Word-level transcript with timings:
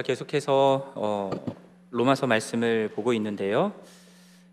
우리가 0.00 0.02
계속해서 0.02 0.92
어, 0.94 1.30
로마서 1.90 2.26
말씀을 2.26 2.90
보고 2.94 3.12
있는데요. 3.14 3.72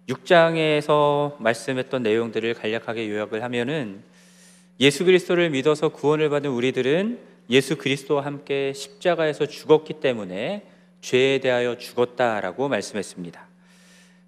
6장에서 0.07 1.35
말씀했던 1.39 2.03
내용들을 2.03 2.53
간략하게 2.53 3.09
요약을 3.09 3.43
하면은 3.43 4.01
예수 4.79 5.05
그리스도를 5.05 5.49
믿어서 5.49 5.89
구원을 5.89 6.29
받은 6.29 6.49
우리들은 6.49 7.19
예수 7.49 7.77
그리스도와 7.77 8.25
함께 8.25 8.73
십자가에서 8.73 9.45
죽었기 9.45 9.95
때문에 9.95 10.63
죄에 11.01 11.39
대하여 11.39 11.77
죽었다라고 11.77 12.67
말씀했습니다. 12.69 13.45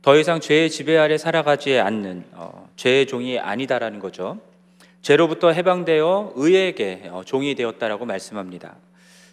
더 0.01 0.17
이상 0.17 0.39
죄의 0.39 0.69
지배 0.69 0.97
아래 0.97 1.17
살아가지 1.17 1.77
않는 1.77 2.25
어, 2.33 2.69
죄의 2.75 3.07
종이 3.07 3.37
아니다라는 3.37 3.99
거죠. 3.99 4.39
죄로부터 5.01 5.51
해방되어 5.51 6.33
의에게 6.35 7.09
어, 7.11 7.23
종이 7.25 7.55
되었다라고 7.55 8.05
말씀합니다. 8.05 8.75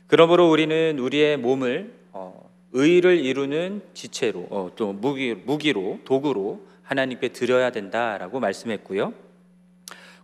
그러므로 0.07 0.51
우리는 0.51 0.99
우리의 0.99 1.37
몸을 1.37 1.93
어, 2.13 2.49
의를 2.73 3.19
이루는 3.19 3.83
지체로 3.95 4.47
어, 4.51 4.71
또 4.77 4.93
무기, 4.93 5.35
무기로 5.35 6.01
도구로 6.05 6.67
하나님께 6.83 7.29
드려야 7.29 7.71
된다라고 7.71 8.39
말씀했고요. 8.39 9.13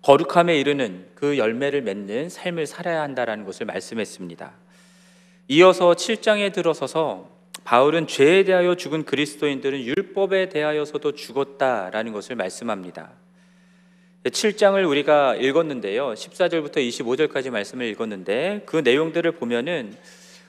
거룩함에 0.03 0.59
이르는 0.59 1.07
그 1.15 1.39
열매를 1.39 1.83
맺는 1.83 2.29
삶을 2.29 2.67
살아야 2.67 3.03
한다라는 3.03 3.45
것을 3.45 3.67
말씀했습니다. 3.67 4.53
이어서 5.49 5.93
7장에 5.93 6.53
들어서서 6.53 7.31
바울은 7.65 8.07
죄에 8.07 8.45
대하여 8.45 8.75
죽은 8.75 9.05
그리스도인들은 9.05 9.81
율법에 9.81 10.49
대하여서도 10.49 11.13
죽었다라는 11.13 12.13
것을 12.13 12.37
말씀합니다. 12.37 13.13
7장을 14.31 14.89
우리가 14.89 15.35
읽었는데요. 15.35 16.13
14절부터 16.13 16.77
25절까지 16.77 17.51
말씀을 17.51 17.87
읽었는데 17.87 18.63
그 18.67 18.77
내용들을 18.77 19.33
보면은 19.33 19.97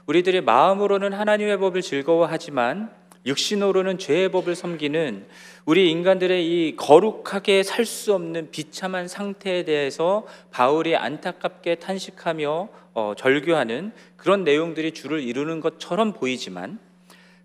우리들이 0.05 0.41
마음으로는 0.41 1.13
하나님의 1.13 1.57
법을 1.57 1.81
즐거워하지만 1.81 2.91
육신으로는 3.25 3.97
죄의 3.97 4.29
법을 4.29 4.53
섬기는 4.53 5.25
우리 5.65 5.89
인간들의 5.89 6.45
이 6.45 6.75
거룩하게 6.75 7.63
살 7.63 7.85
수 7.85 8.13
없는 8.13 8.51
비참한 8.51 9.07
상태에 9.07 9.63
대해서 9.63 10.27
바울이 10.51 10.95
안타깝게 10.95 11.75
탄식하며 11.75 12.69
어, 12.93 13.13
절규하는 13.17 13.91
그런 14.17 14.43
내용들이 14.43 14.91
주를 14.91 15.21
이루는 15.21 15.61
것처럼 15.61 16.13
보이지만 16.13 16.77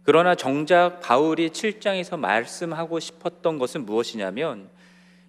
그러나 0.03 0.35
정작 0.35 1.01
바울이 1.01 1.51
7장에서 1.51 2.19
말씀하고 2.19 3.01
싶었던 3.01 3.59
것은 3.59 3.87
무엇이냐면 3.87 4.69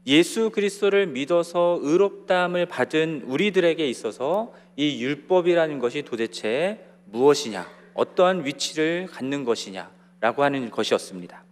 예수 0.09 0.49
그리스도를 0.49 1.05
믿어서 1.05 1.77
의롭다함을 1.83 2.65
받은 2.65 3.25
우리들에게 3.27 3.87
있어서 3.87 4.51
이 4.75 5.03
율법이라는 5.03 5.77
것이 5.77 6.01
도대체 6.01 6.83
무엇이냐, 7.05 7.69
어떠한 7.93 8.43
위치를 8.43 9.07
갖는 9.11 9.43
것이냐라고 9.43 10.43
하는 10.43 10.71
것이었습니다. 10.71 11.43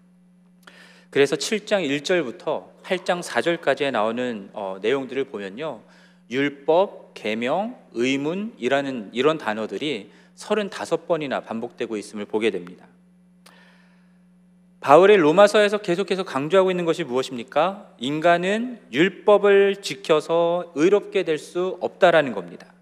그래서 1.11 1.36
7장 1.36 1.88
1절부터 1.88 2.81
8장 2.81 3.22
4절까지에 3.22 3.91
나오는 3.91 4.49
어, 4.53 4.80
내용들을 4.81 5.25
보면요. 5.25 5.83
율법, 6.31 7.14
계명, 7.14 7.77
의문이라는 7.94 9.11
이런 9.14 9.38
단어들이 9.38 10.09
35번이나 10.36 11.45
반복되고 11.45 11.95
있음을 11.95 12.25
보게 12.25 12.49
됩니다. 12.49 12.88
바울의 14.88 15.17
로마서에서 15.17 15.80
계속해서 15.80 16.23
강조하고 16.23 16.71
있는 16.71 16.85
것이 16.85 17.03
무엇입니까? 17.03 17.91
인간은 17.97 18.80
율법을 18.93 19.81
지켜서 19.81 20.71
의롭게 20.75 21.23
될 21.23 21.38
수 21.38 21.77
없다라는 21.81 22.31
겁니다. 22.31 22.73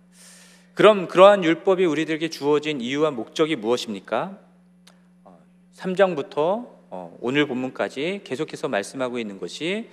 그럼 0.75 1.07
그러한 1.07 1.43
율법이 1.43 1.83
우리들에게 1.83 2.29
주어진 2.29 2.79
이유와 2.79 3.09
목적이 3.09 3.55
무엇입니까? 3.55 4.37
3장부터 5.73 6.37
어, 6.37 6.85
어, 6.91 7.17
오늘 7.21 7.47
본문까지 7.47 8.21
계속해서 8.23 8.67
말씀하고 8.67 9.17
있는 9.17 9.39
것이 9.39 9.89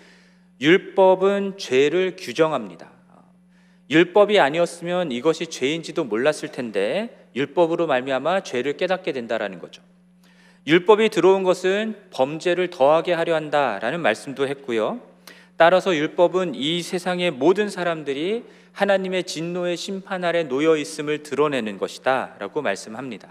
율법은 0.61 1.57
죄를 1.57 2.17
규정합니다. 2.19 2.91
율법이 3.89 4.39
아니었으면 4.39 5.13
이것이 5.13 5.47
죄인지도 5.47 6.05
몰랐을 6.05 6.53
텐데 6.53 7.27
율법으로 7.35 7.87
말미암아 7.87 8.43
죄를 8.43 8.77
깨닫게 8.77 9.13
된다라는 9.13 9.61
거죠. 9.61 9.83
율법이 10.67 11.09
들어온 11.09 11.43
것은 11.43 11.97
범죄를 12.11 12.71
더하게 12.71 13.13
하려 13.15 13.35
한다라는 13.35 14.01
말씀도 14.01 14.47
했고요. 14.47 15.01
따라서 15.57 15.95
율법은 15.95 16.55
이 16.55 16.83
세상의 16.83 17.33
모든 17.33 17.69
사람들이 17.69 18.45
하나님의 18.73 19.25
진노의 19.25 19.77
심판 19.77 20.25
아래 20.25 20.45
놓여 20.45 20.77
있음을 20.77 21.23
드러내는 21.23 21.79
것이다라고 21.79 22.63
말씀합니다. 22.63 23.29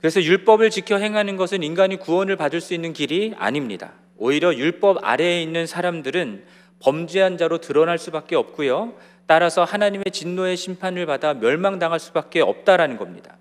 그래서 0.00 0.20
율법을 0.20 0.70
지켜 0.70 0.96
행하는 0.96 1.36
것은 1.36 1.62
인간이 1.62 1.96
구원을 1.96 2.36
받을 2.36 2.60
수 2.60 2.74
있는 2.74 2.92
길이 2.92 3.34
아닙니다. 3.38 3.92
오히려 4.16 4.52
율법 4.52 4.98
아래에 5.02 5.42
있는 5.42 5.66
사람들은 5.66 6.44
범죄한 6.80 7.38
자로 7.38 7.58
드러날 7.58 7.98
수밖에 7.98 8.34
없고요. 8.34 8.94
따라서 9.26 9.62
하나님의 9.62 10.06
진노의 10.12 10.56
심판을 10.56 11.06
받아 11.06 11.34
멸망당할 11.34 12.00
수밖에 12.00 12.40
없다라는 12.40 12.96
겁니다. 12.96 13.36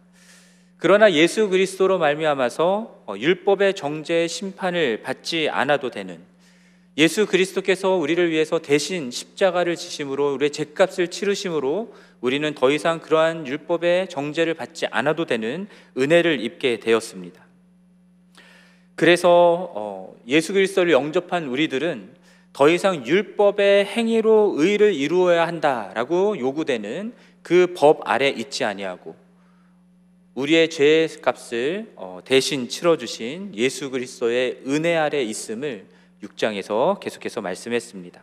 그러나 0.81 1.11
예수 1.11 1.47
그리스도로 1.47 1.99
말미암아서 1.99 3.03
어, 3.05 3.13
율법의 3.15 3.75
정죄의 3.75 4.27
심판을 4.27 5.03
받지 5.03 5.47
않아도 5.47 5.91
되는 5.91 6.17
예수 6.97 7.27
그리스도께서 7.27 7.91
우리를 7.91 8.31
위해서 8.31 8.57
대신 8.57 9.11
십자가를 9.11 9.75
지심으로 9.75 10.33
우리의 10.33 10.49
죄값을 10.49 11.09
치르심으로 11.09 11.93
우리는 12.19 12.55
더 12.55 12.71
이상 12.71 12.99
그러한 12.99 13.45
율법의 13.45 14.09
정죄를 14.09 14.55
받지 14.55 14.87
않아도 14.87 15.25
되는 15.25 15.67
은혜를 15.99 16.41
입게 16.43 16.79
되었습니다. 16.79 17.45
그래서 18.95 19.71
어, 19.75 20.15
예수 20.27 20.51
그리스도를 20.51 20.93
영접한 20.93 21.45
우리들은 21.45 22.09
더 22.53 22.69
이상 22.69 23.05
율법의 23.05 23.85
행위로 23.85 24.55
의를 24.57 24.95
이루어야 24.95 25.45
한다라고 25.45 26.39
요구되는 26.39 27.13
그 27.43 27.75
법 27.77 28.01
아래 28.09 28.29
있지 28.29 28.63
아니하고 28.65 29.20
우리의 30.33 30.69
죄의 30.69 31.09
값을 31.21 31.91
어, 31.95 32.19
대신 32.23 32.69
치러주신 32.69 33.53
예수 33.55 33.89
그리스도의 33.89 34.61
은혜 34.67 34.95
아래 34.95 35.21
있음을 35.21 35.85
6장에서 36.23 36.99
계속해서 36.99 37.41
말씀했습니다. 37.41 38.21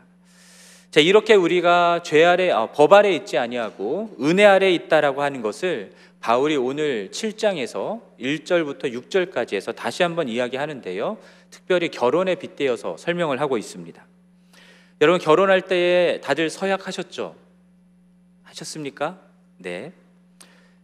자, 0.91 1.01
이렇게 1.01 1.35
우리가 1.35 2.03
죄 2.03 2.25
아래, 2.25 2.51
어, 2.51 2.71
법 2.73 2.95
아래 2.95 3.13
있지 3.13 3.37
아니하고 3.37 4.17
은혜 4.23 4.47
아래 4.47 4.73
있다라고 4.73 5.23
하는 5.23 5.43
것을 5.43 5.93
바울이 6.21 6.57
오늘 6.57 7.11
7장에서 7.11 8.01
1절부터 8.19 8.93
6절까지 8.93 9.55
해서 9.55 9.73
다시 9.73 10.03
한번 10.03 10.29
이야기하는데요. 10.29 11.19
특별히 11.51 11.91
결혼에 11.91 12.35
빗대어서 12.37 12.97
설명을 12.97 13.41
하고 13.41 13.59
있습니다. 13.59 14.07
여러분 15.01 15.21
결혼할 15.21 15.61
때에 15.63 16.21
다들 16.21 16.51
서약하셨죠? 16.51 17.37
하셨습니까? 18.45 19.21
네. 19.59 19.93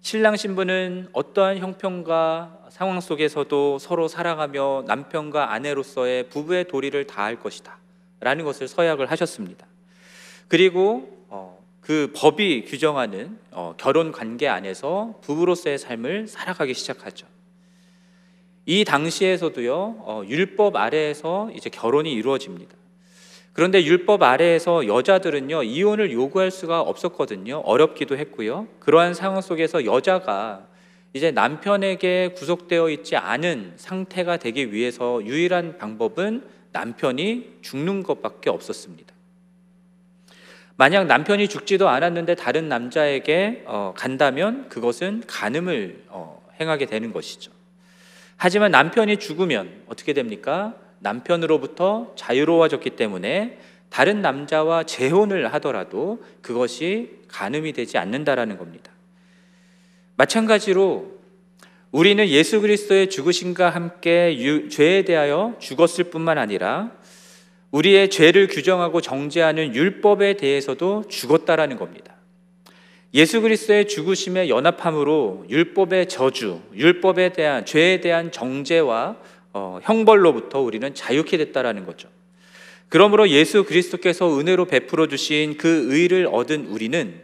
신랑 0.04 0.36
신부는 0.36 1.08
어떠한 1.12 1.60
형편과 1.60 2.66
상황 2.68 3.00
속에서도 3.00 3.78
서로 3.78 4.06
사랑하며 4.06 4.84
남편과 4.86 5.54
아내로서의 5.54 6.28
부부의 6.28 6.68
도리를 6.68 7.06
다할 7.06 7.40
것이다. 7.40 7.78
라는 8.20 8.44
것을 8.44 8.68
서약을 8.68 9.10
하셨습니다. 9.10 9.66
그리고 10.46 11.24
어, 11.30 11.58
그 11.80 12.12
법이 12.14 12.66
규정하는 12.66 13.38
어, 13.50 13.76
결혼 13.78 14.12
관계 14.12 14.46
안에서 14.46 15.20
부부로서의 15.22 15.78
삶을 15.78 16.28
살아가기 16.28 16.74
시작하죠. 16.74 17.26
이 18.66 18.84
당시에서도요, 18.84 19.74
어, 20.00 20.22
율법 20.28 20.76
아래에서 20.76 21.50
이제 21.54 21.70
결혼이 21.70 22.12
이루어집니다. 22.12 22.76
그런데 23.54 23.84
율법 23.84 24.22
아래에서 24.22 24.88
여자들은요 24.88 25.62
이혼을 25.62 26.12
요구할 26.12 26.50
수가 26.50 26.80
없었거든요. 26.80 27.58
어렵기도 27.58 28.18
했고요. 28.18 28.66
그러한 28.80 29.14
상황 29.14 29.40
속에서 29.40 29.84
여자가 29.84 30.66
이제 31.12 31.30
남편에게 31.30 32.34
구속되어 32.36 32.90
있지 32.90 33.14
않은 33.16 33.74
상태가 33.76 34.38
되기 34.38 34.72
위해서 34.72 35.24
유일한 35.24 35.78
방법은 35.78 36.42
남편이 36.72 37.58
죽는 37.62 38.02
것밖에 38.02 38.50
없었습니다. 38.50 39.14
만약 40.74 41.06
남편이 41.06 41.46
죽지도 41.46 41.88
않았는데 41.88 42.34
다른 42.34 42.68
남자에게 42.68 43.62
어, 43.66 43.94
간다면 43.96 44.68
그것은 44.68 45.22
간음을 45.28 46.06
어, 46.08 46.44
행하게 46.60 46.86
되는 46.86 47.12
것이죠. 47.12 47.52
하지만 48.36 48.72
남편이 48.72 49.18
죽으면 49.18 49.84
어떻게 49.86 50.12
됩니까? 50.12 50.74
남편으로부터 51.04 52.12
자유로워졌기 52.16 52.90
때문에 52.90 53.58
다른 53.90 54.22
남자와 54.22 54.82
재혼을 54.82 55.52
하더라도 55.54 56.24
그것이 56.42 57.10
간음이 57.28 57.72
되지 57.72 57.96
않는다라는 57.98 58.58
겁니다. 58.58 58.90
마찬가지로 60.16 61.12
우리는 61.92 62.26
예수 62.26 62.60
그리스도의 62.60 63.08
죽으심과 63.08 63.70
함께 63.70 64.68
죄에 64.68 65.04
대하여 65.04 65.54
죽었을 65.60 66.04
뿐만 66.04 66.38
아니라 66.38 66.90
우리의 67.70 68.10
죄를 68.10 68.48
규정하고 68.48 69.00
정죄하는 69.00 69.74
율법에 69.74 70.36
대해서도 70.36 71.04
죽었다라는 71.08 71.76
겁니다. 71.76 72.14
예수 73.14 73.40
그리스도의 73.40 73.86
죽으심에 73.86 74.48
연합함으로 74.48 75.46
율법의 75.48 76.08
저주, 76.08 76.60
율법에 76.74 77.32
대한 77.32 77.64
죄에 77.64 78.00
대한 78.00 78.32
정죄와 78.32 79.16
어, 79.54 79.78
형벌로부터 79.82 80.60
우리는 80.60 80.94
자유케 80.94 81.38
됐다라는 81.38 81.86
거죠. 81.86 82.08
그러므로 82.88 83.28
예수 83.28 83.64
그리스도께서 83.64 84.38
은혜로 84.38 84.66
베풀어 84.66 85.06
주신 85.06 85.56
그 85.56 85.92
의를 85.92 86.28
얻은 86.30 86.66
우리는 86.66 87.22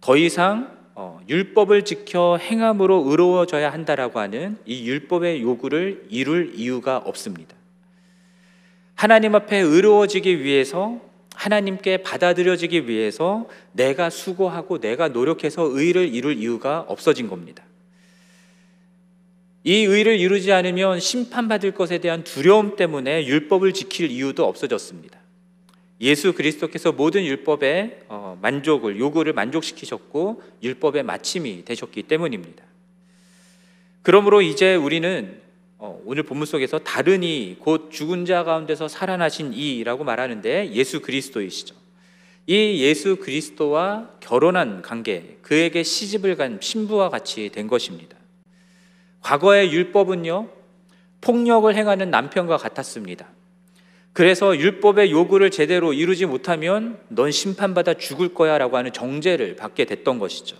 더 0.00 0.16
이상 0.16 0.70
어, 0.94 1.20
율법을 1.28 1.84
지켜 1.84 2.36
행함으로 2.36 3.06
의로워져야 3.08 3.72
한다라고 3.72 4.20
하는 4.20 4.58
이 4.66 4.86
율법의 4.86 5.40
요구를 5.40 6.06
이룰 6.10 6.52
이유가 6.54 6.98
없습니다. 6.98 7.56
하나님 8.94 9.34
앞에 9.34 9.56
의로워지기 9.58 10.44
위해서 10.44 11.00
하나님께 11.34 12.02
받아들여지기 12.02 12.86
위해서 12.86 13.48
내가 13.72 14.10
수고하고 14.10 14.78
내가 14.78 15.08
노력해서 15.08 15.62
의를 15.64 16.14
이룰 16.14 16.36
이유가 16.36 16.84
없어진 16.86 17.28
겁니다. 17.28 17.64
이 19.64 19.84
의를 19.84 20.18
이루지 20.18 20.52
않으면 20.52 20.98
심판받을 20.98 21.72
것에 21.72 21.98
대한 21.98 22.24
두려움 22.24 22.76
때문에 22.76 23.26
율법을 23.26 23.72
지킬 23.72 24.10
이유도 24.10 24.44
없어졌습니다. 24.46 25.20
예수 26.00 26.32
그리스도께서 26.32 26.90
모든 26.90 27.24
율법의 27.24 28.00
어, 28.08 28.36
만족을 28.42 28.98
요구를 28.98 29.34
만족시키셨고 29.34 30.42
율법의 30.62 31.04
마침이 31.04 31.64
되셨기 31.64 32.02
때문입니다. 32.04 32.64
그러므로 34.02 34.42
이제 34.42 34.74
우리는 34.74 35.40
어, 35.78 36.00
오늘 36.04 36.24
본문 36.24 36.46
속에서 36.46 36.80
다른 36.80 37.22
이 37.22 37.56
곧 37.60 37.90
죽은 37.92 38.24
자 38.24 38.42
가운데서 38.42 38.88
살아나신 38.88 39.52
이라고 39.52 40.02
말하는데 40.02 40.72
예수 40.72 41.00
그리스도이시죠. 41.00 41.76
이 42.48 42.82
예수 42.82 43.16
그리스도와 43.16 44.10
결혼한 44.18 44.82
관계, 44.82 45.38
그에게 45.42 45.84
시집을 45.84 46.34
간 46.34 46.58
신부와 46.60 47.08
같이 47.08 47.50
된 47.50 47.68
것입니다. 47.68 48.16
과거의 49.22 49.72
율법은요, 49.72 50.48
폭력을 51.20 51.74
행하는 51.74 52.10
남편과 52.10 52.56
같았습니다. 52.58 53.26
그래서 54.12 54.56
율법의 54.56 55.10
요구를 55.10 55.50
제대로 55.50 55.92
이루지 55.92 56.26
못하면 56.26 56.98
넌 57.08 57.30
심판받아 57.30 57.94
죽을 57.94 58.34
거야 58.34 58.58
라고 58.58 58.76
하는 58.76 58.92
정죄를 58.92 59.56
받게 59.56 59.86
됐던 59.86 60.18
것이죠. 60.18 60.56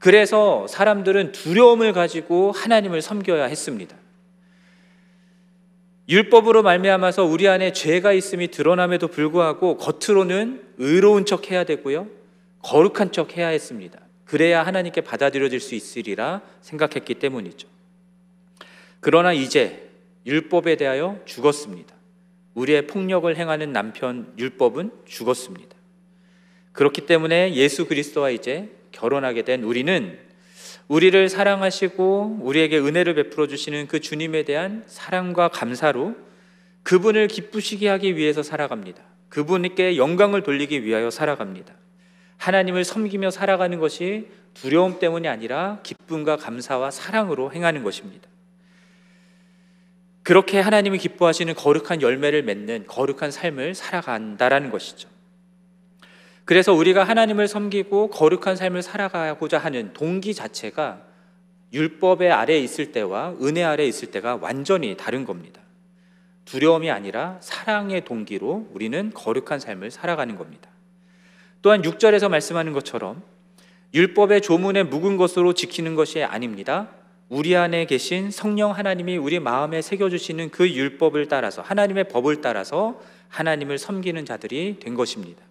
그래서 0.00 0.66
사람들은 0.66 1.32
두려움을 1.32 1.92
가지고 1.92 2.50
하나님을 2.52 3.00
섬겨야 3.00 3.44
했습니다. 3.44 3.96
율법으로 6.08 6.62
말미암아서 6.62 7.24
우리 7.24 7.48
안에 7.48 7.72
죄가 7.72 8.12
있음이 8.12 8.48
드러남에도 8.48 9.08
불구하고 9.08 9.78
겉으로는 9.78 10.62
의로운 10.78 11.24
척 11.24 11.50
해야 11.50 11.64
되고요. 11.64 12.08
거룩한 12.62 13.12
척 13.12 13.36
해야 13.36 13.48
했습니다. 13.48 14.00
그래야 14.24 14.66
하나님께 14.66 15.00
받아들여질 15.02 15.60
수 15.60 15.74
있으리라 15.74 16.42
생각했기 16.60 17.14
때문이죠. 17.14 17.73
그러나 19.04 19.34
이제 19.34 19.90
율법에 20.24 20.76
대하여 20.76 21.20
죽었습니다. 21.26 21.94
우리의 22.54 22.86
폭력을 22.86 23.36
행하는 23.36 23.70
남편 23.70 24.32
율법은 24.38 24.92
죽었습니다. 25.04 25.76
그렇기 26.72 27.02
때문에 27.02 27.52
예수 27.52 27.86
그리스도와 27.86 28.30
이제 28.30 28.70
결혼하게 28.92 29.42
된 29.42 29.62
우리는 29.62 30.18
우리를 30.88 31.28
사랑하시고 31.28 32.38
우리에게 32.40 32.78
은혜를 32.78 33.14
베풀어 33.14 33.46
주시는 33.46 33.88
그 33.88 34.00
주님에 34.00 34.44
대한 34.44 34.84
사랑과 34.86 35.48
감사로 35.48 36.16
그분을 36.82 37.28
기쁘시게 37.28 37.86
하기 37.90 38.16
위해서 38.16 38.42
살아갑니다. 38.42 39.02
그분께 39.28 39.98
영광을 39.98 40.42
돌리기 40.42 40.82
위하여 40.82 41.10
살아갑니다. 41.10 41.74
하나님을 42.38 42.84
섬기며 42.84 43.32
살아가는 43.32 43.78
것이 43.78 44.28
두려움 44.54 44.98
때문이 44.98 45.28
아니라 45.28 45.80
기쁨과 45.82 46.38
감사와 46.38 46.90
사랑으로 46.90 47.52
행하는 47.52 47.84
것입니다. 47.84 48.30
그렇게 50.24 50.58
하나님이 50.58 50.98
기뻐하시는 50.98 51.54
거룩한 51.54 52.00
열매를 52.00 52.42
맺는 52.42 52.86
거룩한 52.88 53.30
삶을 53.30 53.74
살아간다라는 53.74 54.70
것이죠. 54.70 55.08
그래서 56.46 56.72
우리가 56.72 57.04
하나님을 57.04 57.46
섬기고 57.46 58.08
거룩한 58.08 58.56
삶을 58.56 58.82
살아가고자 58.82 59.58
하는 59.58 59.92
동기 59.92 60.34
자체가 60.34 61.02
율법의 61.74 62.32
아래에 62.32 62.58
있을 62.58 62.90
때와 62.92 63.34
은혜 63.42 63.62
아래에 63.62 63.86
있을 63.86 64.10
때가 64.10 64.36
완전히 64.40 64.96
다른 64.96 65.26
겁니다. 65.26 65.60
두려움이 66.46 66.90
아니라 66.90 67.38
사랑의 67.40 68.04
동기로 68.04 68.70
우리는 68.72 69.10
거룩한 69.14 69.60
삶을 69.60 69.90
살아가는 69.90 70.36
겁니다. 70.36 70.70
또한 71.60 71.82
6절에서 71.82 72.28
말씀하는 72.28 72.72
것처럼 72.72 73.22
율법의 73.92 74.40
조문에 74.40 74.84
묵은 74.84 75.18
것으로 75.18 75.52
지키는 75.52 75.94
것이 75.94 76.22
아닙니다. 76.22 76.88
우리 77.28 77.56
안에 77.56 77.86
계신 77.86 78.30
성령 78.30 78.72
하나님이 78.72 79.16
우리 79.16 79.40
마음에 79.40 79.80
새겨주시는 79.80 80.50
그 80.50 80.70
율법을 80.70 81.28
따라서 81.28 81.62
하나님의 81.62 82.04
법을 82.08 82.40
따라서 82.40 83.00
하나님을 83.28 83.78
섬기는 83.78 84.24
자들이 84.24 84.78
된 84.80 84.94
것입니다. 84.94 85.42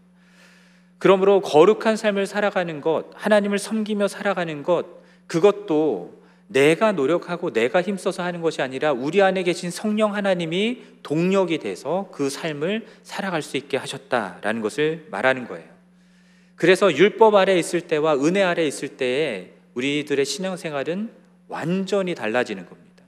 그러므로 0.99 1.41
거룩한 1.41 1.97
삶을 1.97 2.27
살아가는 2.27 2.79
것, 2.79 3.07
하나님을 3.15 3.59
섬기며 3.59 4.07
살아가는 4.07 4.63
것, 4.63 4.85
그것도 5.27 6.21
내가 6.47 6.91
노력하고 6.91 7.51
내가 7.51 7.81
힘써서 7.81 8.23
하는 8.23 8.41
것이 8.41 8.61
아니라 8.61 8.91
우리 8.93 9.21
안에 9.21 9.43
계신 9.43 9.71
성령 9.71 10.13
하나님이 10.13 10.81
동력이 11.01 11.57
돼서 11.57 12.09
그 12.11 12.29
삶을 12.29 12.85
살아갈 13.01 13.41
수 13.41 13.57
있게 13.57 13.77
하셨다라는 13.77 14.61
것을 14.61 15.07
말하는 15.09 15.47
거예요. 15.47 15.67
그래서 16.55 16.95
율법 16.95 17.35
아래 17.35 17.57
있을 17.57 17.81
때와 17.81 18.15
은혜 18.15 18.43
아래 18.43 18.65
있을 18.65 18.89
때에 18.89 19.53
우리들의 19.73 20.23
신앙생활은 20.23 21.22
완전히 21.53 22.15
달라지는 22.15 22.65
겁니다. 22.65 23.03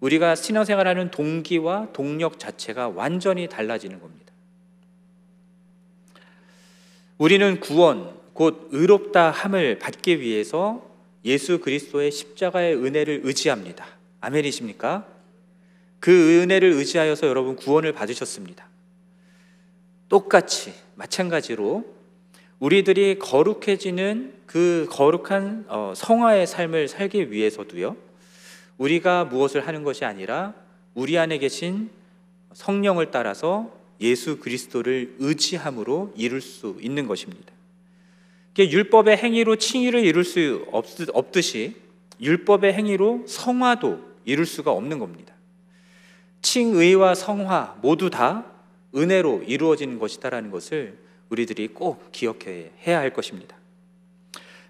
우리가 0.00 0.34
신앙생활하는 0.34 1.10
동기와 1.10 1.88
동력 1.94 2.38
자체가 2.38 2.90
완전히 2.90 3.48
달라지는 3.48 4.00
겁니다. 4.00 4.32
우리는 7.16 7.58
구원, 7.60 8.14
곧 8.34 8.68
의롭다 8.70 9.30
함을 9.30 9.78
받기 9.78 10.20
위해서 10.20 10.86
예수 11.24 11.60
그리스도의 11.60 12.10
십자가의 12.10 12.76
은혜를 12.76 13.22
의지합니다. 13.24 13.86
아멘이십니까? 14.20 15.06
그 16.00 16.42
은혜를 16.42 16.72
의지하여서 16.72 17.26
여러분 17.28 17.56
구원을 17.56 17.92
받으셨습니다. 17.92 18.68
똑같이 20.08 20.74
마찬가지로 20.96 21.84
우리들이 22.60 23.18
거룩해지는 23.18 24.34
그 24.46 24.86
거룩한 24.90 25.64
어, 25.68 25.92
성화의 25.96 26.46
삶을 26.46 26.88
살기 26.88 27.32
위해서도요. 27.32 27.96
우리가 28.76 29.24
무엇을 29.24 29.66
하는 29.66 29.82
것이 29.82 30.04
아니라 30.04 30.54
우리 30.94 31.18
안에 31.18 31.38
계신 31.38 31.90
성령을 32.52 33.10
따라서 33.10 33.72
예수 34.00 34.38
그리스도를 34.38 35.16
의지함으로 35.18 36.12
이룰 36.16 36.40
수 36.40 36.76
있는 36.80 37.06
것입니다. 37.06 37.52
율법의 38.58 39.16
행위로 39.16 39.56
칭의를 39.56 40.04
이룰 40.04 40.22
수 40.22 40.66
없듯이 40.70 41.76
율법의 42.20 42.74
행위로 42.74 43.24
성화도 43.26 44.00
이룰 44.26 44.44
수가 44.44 44.70
없는 44.70 44.98
겁니다. 44.98 45.34
칭의와 46.42 47.14
성화 47.14 47.78
모두 47.80 48.10
다 48.10 48.44
은혜로 48.94 49.44
이루어지는 49.46 49.98
것이다라는 49.98 50.50
것을 50.50 50.98
우리들이 51.30 51.68
꼭 51.68 52.12
기억해야 52.12 52.98
할 52.98 53.10
것입니다. 53.12 53.56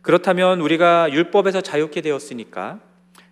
그렇다면 0.02 0.60
우리가 0.60 1.12
율법에서 1.12 1.60
자유케 1.60 2.00
되었으니까 2.00 2.80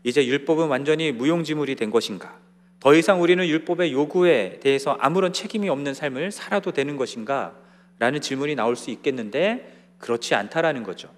이제 0.02 0.26
율법은 0.26 0.68
완전히 0.68 1.12
무용지물이 1.12 1.76
된 1.76 1.90
것인가? 1.90 2.36
더 2.80 2.94
이상 2.94 3.22
우리는 3.22 3.44
율법의 3.46 3.92
요구에 3.92 4.60
대해서 4.60 4.96
아무런 5.00 5.32
책임이 5.32 5.68
없는 5.68 5.94
삶을 5.94 6.30
살아도 6.30 6.72
되는 6.72 6.96
것인가? 6.96 7.54
라는 7.98 8.20
질문이 8.20 8.54
나올 8.54 8.76
수 8.76 8.90
있겠는데 8.90 9.76
그렇지 9.98 10.34
않다라는 10.34 10.84
거죠. 10.84 11.08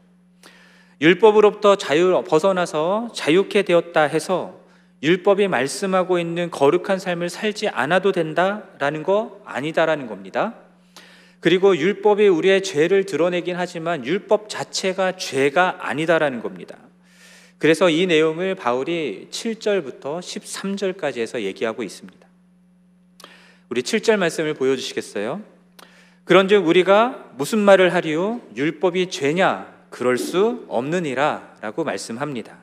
율법으로부터 1.00 1.76
자유 1.76 2.22
벗어나서 2.26 3.10
자유케 3.14 3.62
되었다 3.62 4.02
해서 4.02 4.60
율법이 5.02 5.48
말씀하고 5.48 6.18
있는 6.18 6.50
거룩한 6.50 6.98
삶을 6.98 7.30
살지 7.30 7.68
않아도 7.68 8.12
된다라는 8.12 9.02
거 9.02 9.40
아니다라는 9.44 10.06
겁니다. 10.06 10.54
그리고 11.40 11.76
율법이 11.76 12.28
우리의 12.28 12.62
죄를 12.62 13.04
드러내긴 13.04 13.56
하지만 13.56 14.04
율법 14.04 14.48
자체가 14.48 15.16
죄가 15.16 15.78
아니다라는 15.80 16.42
겁니다. 16.42 16.76
그래서 17.58 17.90
이 17.90 18.06
내용을 18.06 18.54
바울이 18.54 19.28
7절부터 19.30 20.20
13절까지 20.20 21.18
해서 21.18 21.42
얘기하고 21.42 21.82
있습니다. 21.82 22.26
우리 23.70 23.82
7절 23.82 24.16
말씀을 24.16 24.54
보여주시겠어요? 24.54 25.42
그런즉 26.24 26.66
우리가 26.66 27.30
무슨 27.36 27.58
말을 27.58 27.94
하리요? 27.94 28.40
율법이 28.56 29.10
죄냐? 29.10 29.80
그럴 29.90 30.18
수 30.18 30.64
없느니라 30.68 31.56
라고 31.60 31.84
말씀합니다. 31.84 32.58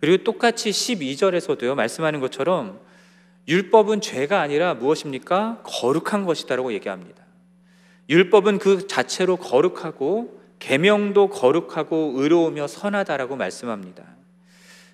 그리고 0.00 0.22
똑같이 0.24 0.70
12절에서도요, 0.70 1.74
말씀하는 1.74 2.20
것처럼 2.20 2.80
율법은 3.48 4.00
죄가 4.00 4.40
아니라 4.40 4.74
무엇입니까? 4.74 5.62
거룩한 5.64 6.24
것이다라고 6.24 6.72
얘기합니다. 6.72 7.23
율법은 8.08 8.58
그 8.58 8.86
자체로 8.86 9.36
거룩하고 9.36 10.40
계명도 10.58 11.28
거룩하고 11.28 12.14
의로우며 12.16 12.66
선하다라고 12.66 13.36
말씀합니다. 13.36 14.04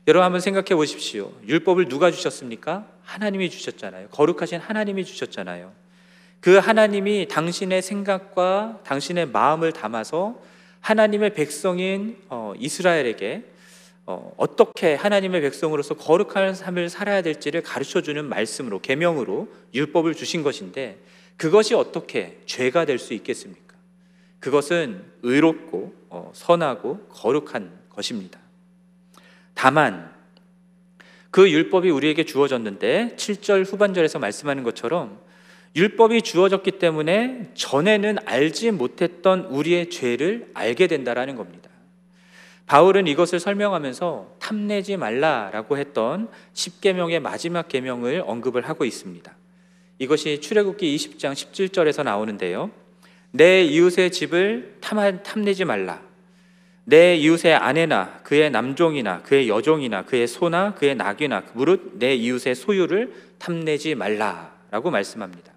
여러분 0.08 0.24
한번 0.24 0.40
생각해 0.40 0.74
보십시오. 0.74 1.32
율법을 1.46 1.88
누가 1.88 2.10
주셨습니까? 2.10 2.86
하나님이 3.04 3.50
주셨잖아요. 3.50 4.08
거룩하신 4.08 4.58
하나님이 4.58 5.04
주셨잖아요. 5.04 5.72
그 6.40 6.56
하나님이 6.56 7.28
당신의 7.28 7.82
생각과 7.82 8.80
당신의 8.84 9.26
마음을 9.26 9.72
담아서 9.72 10.40
하나님의 10.80 11.34
백성인 11.34 12.16
어, 12.28 12.54
이스라엘에게 12.58 13.44
어, 14.06 14.32
어떻게 14.38 14.94
하나님의 14.94 15.42
백성으로서 15.42 15.94
거룩한 15.94 16.54
삶을 16.54 16.88
살아야 16.88 17.22
될지를 17.22 17.62
가르쳐 17.62 18.00
주는 18.00 18.24
말씀으로 18.24 18.80
계명으로 18.80 19.48
율법을 19.74 20.14
주신 20.14 20.42
것인데 20.42 20.98
그것이 21.40 21.74
어떻게 21.74 22.38
죄가 22.44 22.84
될 22.84 22.98
수 22.98 23.14
있겠습니까? 23.14 23.74
그것은 24.40 25.02
의롭고 25.22 25.94
어, 26.10 26.30
선하고 26.34 26.98
거룩한 27.08 27.72
것입니다. 27.88 28.38
다만 29.54 30.12
그 31.30 31.50
율법이 31.50 31.88
우리에게 31.88 32.24
주어졌는데 32.24 33.14
7절 33.16 33.64
후반절에서 33.72 34.18
말씀하는 34.18 34.64
것처럼 34.64 35.18
율법이 35.76 36.20
주어졌기 36.20 36.72
때문에 36.72 37.52
전에는 37.54 38.18
알지 38.26 38.72
못했던 38.72 39.46
우리의 39.46 39.88
죄를 39.88 40.50
알게 40.52 40.88
된다라는 40.88 41.36
겁니다. 41.36 41.70
바울은 42.66 43.06
이것을 43.06 43.40
설명하면서 43.40 44.36
탐내지 44.40 44.98
말라라고 44.98 45.78
했던 45.78 46.28
10계명의 46.52 47.20
마지막 47.20 47.66
계명을 47.68 48.24
언급을 48.26 48.68
하고 48.68 48.84
있습니다. 48.84 49.39
이것이 50.00 50.40
출애굽기 50.40 50.96
20장 50.96 51.34
17절에서 51.34 52.02
나오는데요. 52.02 52.70
내 53.32 53.62
이웃의 53.62 54.10
집을 54.10 54.78
탐내지 54.80 55.66
말라. 55.66 56.00
내 56.84 57.14
이웃의 57.16 57.54
아내나 57.54 58.20
그의 58.22 58.50
남종이나 58.50 59.22
그의 59.22 59.48
여종이나 59.50 60.06
그의 60.06 60.26
소나 60.26 60.74
그의 60.74 60.94
낙이나 60.96 61.44
무릇 61.52 61.98
내 61.98 62.14
이웃의 62.14 62.54
소유를 62.54 63.12
탐내지 63.38 63.94
말라라고 63.94 64.90
말씀합니다. 64.90 65.52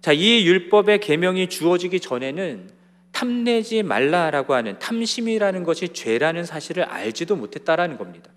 자, 0.00 0.12
이 0.12 0.44
율법의 0.44 0.98
계명이 0.98 1.48
주어지기 1.48 2.00
전에는 2.00 2.68
탐내지 3.12 3.84
말라라고 3.84 4.54
하는 4.54 4.80
탐심이라는 4.80 5.62
것이 5.62 5.90
죄라는 5.90 6.44
사실을 6.44 6.82
알지도 6.82 7.36
못했다라는 7.36 7.98
겁니다. 7.98 8.30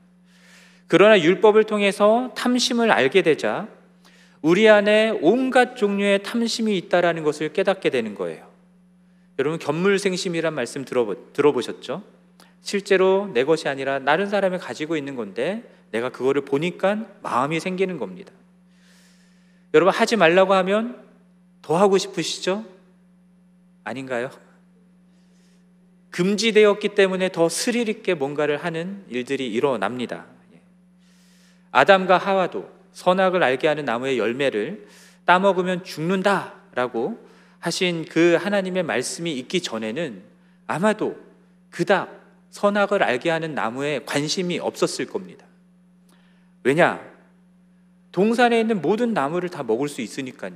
그러나 0.85 1.19
율법을 1.19 1.63
통해서 1.63 2.31
탐심을 2.37 2.91
알게 2.91 3.23
되자 3.23 3.67
우리 4.47 4.69
안에 4.69 5.09
온갖 5.21 5.75
종류의 5.75 6.23
탐심이 6.23 6.77
있다라는 6.77 7.23
것을 7.23 7.51
깨닫게 7.51 7.89
되는 7.89 8.15
거예요. 8.15 8.47
여러분 9.39 9.59
견물생심이란 9.59 10.53
말씀 10.53 10.85
들어보, 10.85 11.33
들어보셨죠? 11.33 12.01
실제로 12.61 13.29
내 13.33 13.43
것이 13.43 13.67
아니라 13.67 13.99
다른 13.99 14.29
사람이 14.29 14.59
가지고 14.59 14.95
있는 14.95 15.17
건데 15.17 15.69
내가 15.91 16.07
그거를 16.07 16.45
보니까 16.45 17.05
마음이 17.21 17.59
생기는 17.59 17.97
겁니다. 17.97 18.31
여러분 19.73 19.93
하지 19.93 20.15
말라고 20.15 20.53
하면 20.53 21.03
더 21.61 21.75
하고 21.75 21.97
싶으시죠? 21.97 22.63
아닌가요? 23.83 24.31
금지되었기 26.11 26.95
때문에 26.95 27.33
더 27.33 27.49
스릴 27.49 27.89
있게 27.89 28.13
뭔가를 28.13 28.63
하는 28.63 29.03
일들이 29.09 29.51
일어납니다. 29.51 30.25
예. 30.53 30.61
아담과 31.71 32.17
하와도 32.17 32.76
선악을 32.97 33.43
알게 33.43 33.67
하는 33.67 33.85
나무의 33.85 34.17
열매를 34.17 34.87
따먹으면 35.25 35.83
죽는다라고 35.83 37.23
하신 37.59 38.05
그 38.05 38.35
하나님의 38.41 38.81
말씀이 38.81 39.31
있기 39.37 39.61
전에는 39.61 40.23
아마도 40.65 41.15
그닥 41.69 42.09
선악을 42.49 43.03
알게 43.03 43.29
하는 43.29 43.53
나무에 43.53 43.99
관심이 44.03 44.57
없었을 44.57 45.05
겁니다. 45.05 45.45
왜냐? 46.63 46.99
동산에 48.11 48.59
있는 48.59 48.81
모든 48.81 49.13
나무를 49.13 49.49
다 49.49 49.61
먹을 49.61 49.89
수 49.89 50.01
있으니까요. 50.01 50.53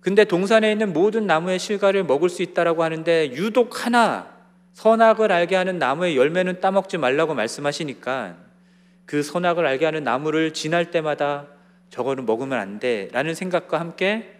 근데 0.00 0.24
동산에 0.24 0.72
있는 0.72 0.92
모든 0.92 1.28
나무의 1.28 1.60
실과를 1.60 2.02
먹을 2.02 2.28
수 2.28 2.42
있다라고 2.42 2.82
하는데 2.82 3.30
유독 3.34 3.86
하나 3.86 4.34
선악을 4.72 5.30
알게 5.30 5.54
하는 5.54 5.78
나무의 5.78 6.16
열매는 6.16 6.60
따먹지 6.60 6.98
말라고 6.98 7.34
말씀하시니까 7.34 8.41
그 9.06 9.22
선악을 9.22 9.66
알게 9.66 9.84
하는 9.84 10.04
나무를 10.04 10.52
지날 10.52 10.90
때마다 10.90 11.48
저거는 11.90 12.24
먹으면 12.26 12.58
안 12.58 12.78
돼 12.78 13.08
라는 13.12 13.34
생각과 13.34 13.78
함께 13.78 14.36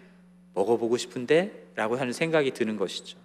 먹어보고 0.53 0.97
싶은데 0.97 1.67
라고 1.75 1.97
하는 1.97 2.13
생각이 2.13 2.51
드는 2.51 2.77
것이죠. 2.77 3.17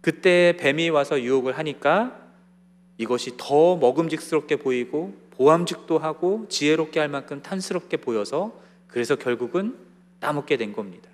그때 0.00 0.56
뱀이 0.58 0.90
와서 0.90 1.20
유혹을 1.20 1.56
하니까 1.58 2.20
이것이 2.98 3.32
더 3.36 3.76
먹음직스럽게 3.76 4.56
보이고 4.56 5.16
보암직도 5.30 5.98
하고 5.98 6.46
지혜롭게 6.48 7.00
할 7.00 7.08
만큼 7.08 7.42
탐스럽게 7.42 7.96
보여서 7.96 8.60
그래서 8.86 9.16
결국은 9.16 9.76
따먹게 10.20 10.56
된 10.56 10.72
겁니다. 10.72 11.08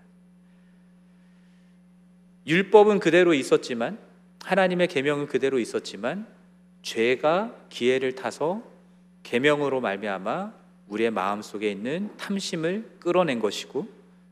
율법은 2.46 3.00
그대로 3.00 3.32
있었지만 3.32 3.98
하나님의 4.44 4.88
계명은 4.88 5.26
그대로 5.26 5.58
있었지만 5.58 6.26
죄가 6.82 7.54
기회를 7.68 8.14
타서 8.14 8.62
계명으로 9.22 9.80
말미암아 9.80 10.52
우리의 10.88 11.10
마음 11.10 11.42
속에 11.42 11.70
있는 11.70 12.16
탐심을 12.16 12.96
끌어낸 13.00 13.38
것이고 13.38 13.86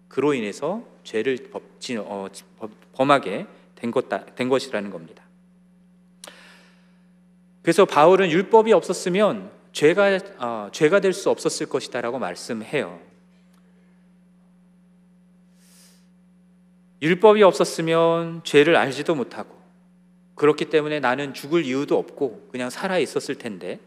그로 0.09 0.35
인해서 0.35 0.83
죄를 1.05 1.51
어, 1.53 2.29
범하게 2.95 3.47
된, 3.77 3.91
것, 3.91 4.07
된 4.35 4.49
것이라는 4.49 4.91
겁니다. 4.91 5.23
그래서 7.63 7.85
바울은 7.85 8.31
율법이 8.31 8.73
없었으면 8.73 9.51
죄가 9.73 10.19
어, 10.39 10.69
죄가 10.73 11.01
될 11.01 11.13
수 11.13 11.31
없었을 11.31 11.69
것이다라고 11.69 12.19
말씀해요. 12.19 12.99
율법이 17.01 17.43
없었으면 17.43 18.43
죄를 18.43 18.75
알지도 18.75 19.15
못하고 19.15 19.58
그렇기 20.39 20.67
때문에 20.67 21.01
나는 21.01 21.35
죽을 21.35 21.65
이유도 21.65 21.99
없고 21.99 22.49
그냥 22.51 22.71
살아 22.71 22.99
있었을 22.99 23.35
텐데 23.35 23.79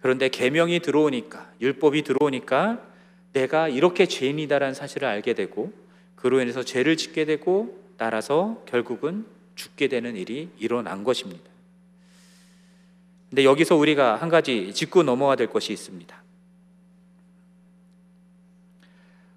그런데 0.00 0.28
계명이 0.28 0.80
들어오니까 0.80 1.50
율법이 1.60 2.02
들어오니까 2.02 2.82
내가 3.32 3.68
이렇게 3.68 4.06
죄인이다라는 4.06 4.74
사실을 4.74 5.08
알게 5.08 5.32
되고 5.34 5.72
그로 6.16 6.40
인해서 6.40 6.62
죄를 6.62 6.96
짓게 6.96 7.24
되고 7.24 7.82
따라서 7.96 8.62
결국은 8.66 9.24
죽게 9.54 9.88
되는 9.88 10.16
일이 10.16 10.50
일어난 10.58 11.04
것입니다. 11.04 11.44
근데 13.30 13.44
여기서 13.44 13.76
우리가 13.76 14.16
한 14.16 14.28
가지 14.28 14.72
짚고 14.72 15.04
넘어야 15.04 15.36
될 15.36 15.48
것이 15.48 15.72
있습니다. 15.72 16.22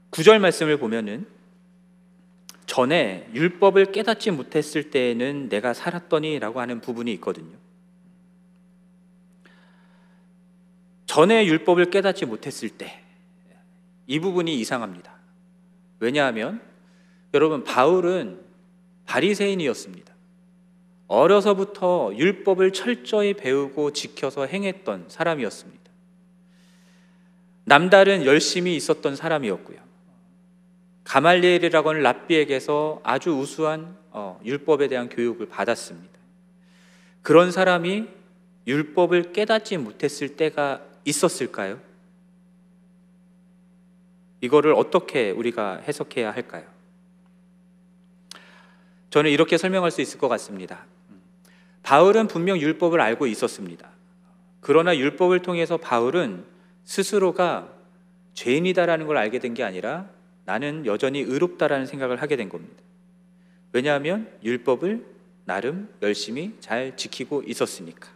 구절 0.10 0.40
말씀을 0.40 0.78
보면은 0.78 1.28
전에 2.78 3.28
율법을 3.34 3.92
깨닫지 3.92 4.32
못했을 4.32 4.92
때에는 4.92 5.50
내가 5.50 5.74
살았더니라고 5.74 6.62
하는 6.62 6.80
부분이 6.80 7.12
있거든요. 7.14 7.58
전에 11.08 11.46
율법을 11.46 11.90
깨닫지 11.90 12.26
못했을 12.26 12.70
때 12.70 13.08
이 14.08 14.20
부분이 14.20 14.58
이상합니다. 14.60 15.14
왜냐하면 16.00 16.62
여러분 17.34 17.64
바울은 17.64 18.40
바리새인이었습니다. 19.06 20.14
어려서부터 21.08 22.14
율법을 22.16 22.72
철저히 22.74 23.34
배우고 23.34 23.92
지켜서 23.92 24.46
행했던 24.46 25.06
사람이었습니다. 25.10 25.92
남다른 27.66 28.26
열심이 28.26 28.76
있었던 28.76 29.16
사람이었고요. 29.16 29.87
가말리엘이라고 31.08 31.90
하는 31.90 32.04
랍비에게서 32.04 33.00
아주 33.04 33.32
우수한 33.32 33.96
어, 34.12 34.40
율법에 34.44 34.90
대한 34.90 35.08
교육을 35.08 35.48
받았습니다. 35.48 36.18
그런 37.22 37.52
사람이 37.52 38.08
율법을 38.68 39.32
깨닫지 39.32 39.78
못했을 39.78 40.36
때가 40.36 40.82
있었을까요? 41.06 41.80
이거를 44.42 44.74
어떻게 44.74 45.32
우리가 45.32 45.78
해석해야 45.88 46.32
할까요? 46.32 46.66
저는 49.10 49.32
이렇게 49.32 49.58
설명할 49.58 49.92
수 49.92 50.02
있을 50.02 50.20
것 50.20 50.28
같습니다. 50.28 50.86
바울은 51.84 52.28
분명 52.28 52.60
율법을 52.60 53.00
알고 53.00 53.28
있었습니다. 53.28 53.90
그러나 54.60 54.96
율법을 54.98 55.42
통해서 55.42 55.78
바울은 55.78 56.44
스스로가 56.84 57.70
죄인이다라는 58.34 59.08
걸 59.08 59.18
알게 59.18 59.40
된 59.40 59.54
게 59.54 59.64
아니라 59.64 60.17
나는 60.48 60.86
여전히 60.86 61.20
의롭다라는 61.20 61.86
생각을 61.86 62.22
하게 62.22 62.38
된 62.38 62.48
겁니다. 62.48 62.82
왜냐하면 63.74 64.32
율법을 64.46 65.06
나름 65.44 65.90
열심히 66.02 66.56
잘 66.62 66.96
지키고 66.96 67.44
있었으니까. 67.46 68.08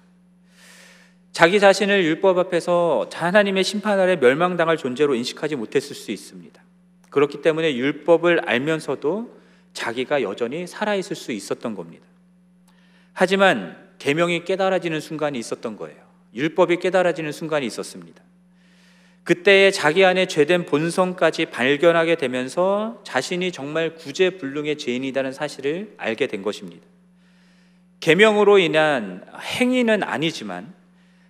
자기 1.34 1.60
자신을 1.60 2.06
율법 2.06 2.38
앞에서 2.38 3.10
하나님의 3.12 3.66
심판 3.66 4.00
아래 4.00 4.16
멸망당할 4.16 4.78
존재로 4.78 5.14
인식하지 5.14 5.58
못했을 5.58 5.94
수 5.94 6.12
있습니다. 6.12 6.64
그렇기 7.10 7.42
때문에 7.42 7.76
율법을 7.76 8.48
알면서도 8.48 9.38
자기가 9.74 10.22
여전히 10.22 10.68
살아 10.68 10.96
있을 10.96 11.18
수 11.18 11.34
있었던 11.34 11.76
겁니다. 11.76 12.06
하지만 13.12 13.78
계명이 14.00 14.46
깨달아지는 14.46 15.02
순간이 15.02 15.38
있었던 15.38 15.76
거예요. 15.76 16.00
율법이 16.34 16.78
깨달아지는 16.78 17.34
순간이 17.34 17.66
있었습니다. 17.66 18.24
그때에 19.24 19.70
자기 19.72 20.04
안에 20.04 20.26
죄된 20.26 20.66
본성까지 20.66 21.46
발견하게 21.48 22.16
되면서 22.16 23.00
자신이 23.04 23.52
정말 23.52 23.96
구제불능의 23.96 24.78
죄인이라는 24.78 25.32
사실을 25.32 25.94
알게 25.98 26.28
된 26.28 26.42
것입니다. 26.42 26.86
계명으로 28.00 28.58
인한 28.58 29.24
행위는 29.60 30.02
아니지만 30.02 30.74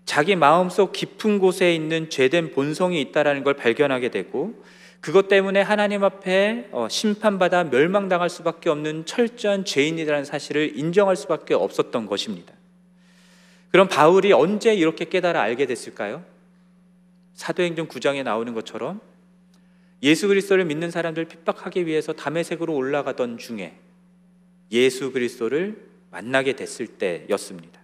자기 0.05 0.35
마음속 0.35 0.93
깊은 0.93 1.39
곳에 1.39 1.75
있는 1.75 2.09
죄된 2.09 2.51
본성이 2.51 3.01
있다라는 3.01 3.43
걸 3.43 3.55
발견하게 3.55 4.09
되고 4.09 4.61
그것 5.01 5.27
때문에 5.27 5.61
하나님 5.61 6.03
앞에 6.03 6.69
어, 6.71 6.87
심판받아 6.89 7.65
멸망당할 7.65 8.29
수밖에 8.29 8.69
없는 8.69 9.05
철저한 9.05 9.65
죄인이라는 9.65 10.25
사실을 10.25 10.77
인정할 10.77 11.15
수밖에 11.15 11.55
없었던 11.55 12.05
것입니다. 12.05 12.53
그럼 13.71 13.87
바울이 13.87 14.31
언제 14.31 14.73
이렇게 14.73 15.05
깨달아 15.05 15.41
알게 15.41 15.65
됐을까요? 15.65 16.23
사도행전 17.33 17.87
9장에 17.87 18.23
나오는 18.23 18.53
것처럼 18.53 19.01
예수 20.03 20.27
그리스도를 20.27 20.65
믿는 20.65 20.91
사람들 20.91 21.25
핍박하기 21.25 21.85
위해서 21.85 22.13
담에색으로 22.13 22.73
올라가던 22.73 23.37
중에 23.37 23.77
예수 24.71 25.11
그리스도를 25.11 25.89
만나게 26.09 26.55
됐을 26.55 26.87
때였습니다. 26.87 27.79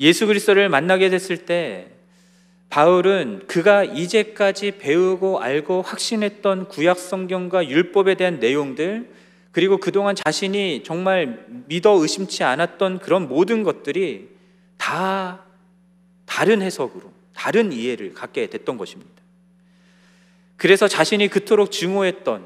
예수 0.00 0.26
그리스도를 0.26 0.68
만나게 0.68 1.10
됐을 1.10 1.46
때 1.46 1.92
바울은 2.70 3.46
그가 3.46 3.84
이제까지 3.84 4.72
배우고 4.78 5.40
알고 5.40 5.82
확신했던 5.82 6.68
구약 6.68 6.98
성경과 6.98 7.66
율법에 7.68 8.14
대한 8.14 8.40
내용들 8.40 9.10
그리고 9.52 9.78
그동안 9.78 10.14
자신이 10.14 10.82
정말 10.84 11.46
믿어 11.66 11.92
의심치 11.92 12.44
않았던 12.44 12.98
그런 12.98 13.26
모든 13.26 13.62
것들이 13.62 14.28
다 14.76 15.44
다른 16.26 16.60
해석으로 16.62 17.17
다른 17.38 17.70
이해를 17.72 18.14
갖게 18.14 18.48
됐던 18.50 18.76
것입니다. 18.76 19.22
그래서 20.56 20.88
자신이 20.88 21.28
그토록 21.28 21.70
증오했던 21.70 22.44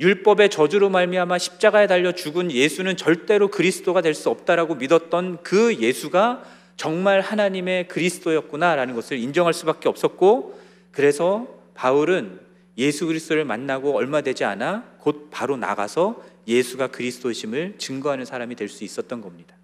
율법의 0.00 0.48
저주로 0.48 0.88
말미암아 0.88 1.36
십자가에 1.36 1.86
달려 1.86 2.12
죽은 2.12 2.50
예수는 2.50 2.96
절대로 2.96 3.48
그리스도가 3.48 4.00
될 4.00 4.14
수 4.14 4.30
없다라고 4.30 4.76
믿었던 4.76 5.42
그 5.42 5.76
예수가 5.76 6.44
정말 6.78 7.20
하나님의 7.20 7.88
그리스도였구나라는 7.88 8.94
것을 8.94 9.18
인정할 9.18 9.52
수밖에 9.52 9.90
없었고 9.90 10.58
그래서 10.92 11.46
바울은 11.74 12.40
예수 12.78 13.06
그리스도를 13.06 13.44
만나고 13.44 13.94
얼마 13.94 14.22
되지 14.22 14.44
않아 14.44 14.84
곧 14.98 15.28
바로 15.30 15.58
나가서 15.58 16.24
예수가 16.48 16.86
그리스도심을 16.86 17.74
증거하는 17.76 18.24
사람이 18.24 18.56
될 18.56 18.70
수 18.70 18.82
있었던 18.82 19.20
겁니다. 19.20 19.54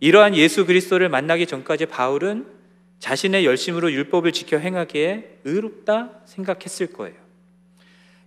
이러한 0.00 0.34
예수 0.34 0.66
그리스도를 0.66 1.08
만나기 1.08 1.46
전까지 1.46 1.86
바울은 1.86 2.61
자신의 3.02 3.44
열심으로 3.44 3.90
율법을 3.90 4.30
지켜 4.30 4.58
행하기에 4.58 5.40
의롭다 5.42 6.20
생각했을 6.24 6.92
거예요. 6.92 7.16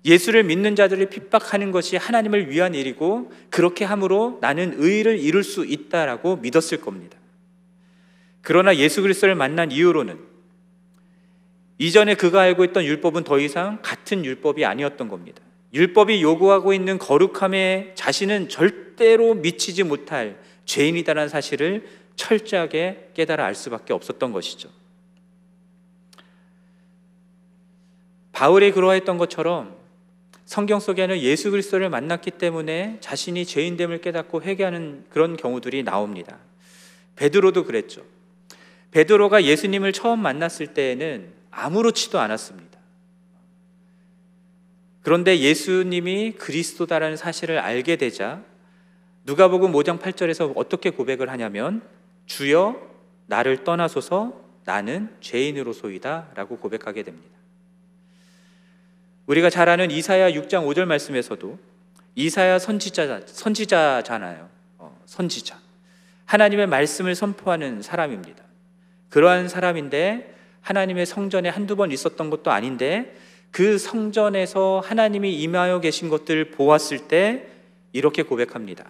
예수를 0.03 0.44
믿는 0.44 0.75
자들을 0.75 1.05
핍박하는 1.10 1.72
것이 1.72 1.96
하나님을 1.96 2.50
위한 2.50 2.75
일이고 2.75 3.32
그렇게 3.50 3.86
함으로 3.86 4.38
나는 4.41 4.74
의를 4.75 5.17
이룰 5.17 5.46
수 5.46 5.65
있다라고 5.65 6.36
믿었을 6.36 6.82
겁니다. 6.82 7.17
그러나 8.41 8.75
예수 8.75 9.01
그리스도를 9.01 9.34
만난 9.34 9.72
이후로는 9.72 10.20
이전에 11.77 12.15
그가 12.15 12.41
알고 12.41 12.65
있던 12.65 12.84
율법은 12.84 13.23
더 13.23 13.39
이상 13.39 13.80
같은 13.82 14.26
율법이 14.26 14.65
아니었던 14.65 15.08
겁니다. 15.08 15.41
율법이 15.73 16.21
요구하고 16.21 16.73
있는 16.73 16.97
거룩함에 16.97 17.93
자신은 17.95 18.50
절대로 18.50 19.36
미치지 19.36 19.84
못할 19.84 20.38
죄인이다라는 20.65 21.30
사실을 21.30 22.05
철저하게 22.15 23.12
깨달아 23.13 23.45
알 23.45 23.56
수밖에 23.56 23.93
없었던 23.93 24.32
것이죠. 24.32 24.69
바울이 28.32 28.71
그러했던 28.71 29.17
것처럼 29.17 29.75
성경 30.45 30.80
속에는 30.80 31.19
예수 31.19 31.51
그리스도를 31.51 31.89
만났기 31.89 32.32
때문에 32.32 32.97
자신이 32.99 33.45
죄인됨을 33.45 34.01
깨닫고 34.01 34.43
회개하는 34.43 35.06
그런 35.10 35.38
경우들이 35.38 35.84
나옵니다. 35.84 36.38
베드로도 37.15 37.63
그랬죠. 37.63 38.04
베드로가 38.91 39.43
예수님을 39.43 39.93
처음 39.93 40.19
만났을 40.19 40.67
때에는 40.67 41.34
아무렇지도 41.49 42.19
않았습니다. 42.19 42.80
그런데 45.01 45.39
예수님이 45.39 46.34
그리스도다라는 46.34 47.15
사실을 47.15 47.60
알게 47.60 47.95
되자 47.95 48.41
누가복음 49.25 49.71
5장 49.71 49.99
8절에서 49.99 50.54
어떻게 50.56 50.89
고백을 50.89 51.30
하냐면 51.30 51.82
주여 52.26 52.80
나를 53.28 53.64
떠나소서 53.64 54.42
나는 54.66 55.10
죄인으로소이다라고 55.22 56.58
고백하게 56.58 57.04
됩니다. 57.04 57.36
우리가 59.28 59.50
잘 59.50 59.70
아는 59.70 59.92
이사야 59.92 60.32
6장 60.32 60.68
5절 60.68 60.86
말씀에서도 60.86 61.58
이사야 62.16 62.60
선지자 62.60 63.22
선지자잖아요. 63.26 64.50
어, 64.78 65.02
선지자. 65.06 65.60
하나님의 66.26 66.68
말씀을 66.68 67.16
선포하는 67.16 67.82
사람입니다. 67.82 68.44
그러한 69.10 69.48
사람인데 69.50 70.34
하나님의 70.62 71.06
성전에 71.06 71.50
한두 71.50 71.76
번 71.76 71.92
있었던 71.92 72.30
것도 72.30 72.52
아닌데 72.52 73.16
그 73.52 73.78
성전에서 73.78 74.82
하나님이 74.84 75.42
임하여 75.42 75.80
계신 75.80 76.10
것들을 76.10 76.52
보았을 76.52 77.08
때 77.08 77.48
이렇게 77.94 78.24
고백합니다. 78.24 78.86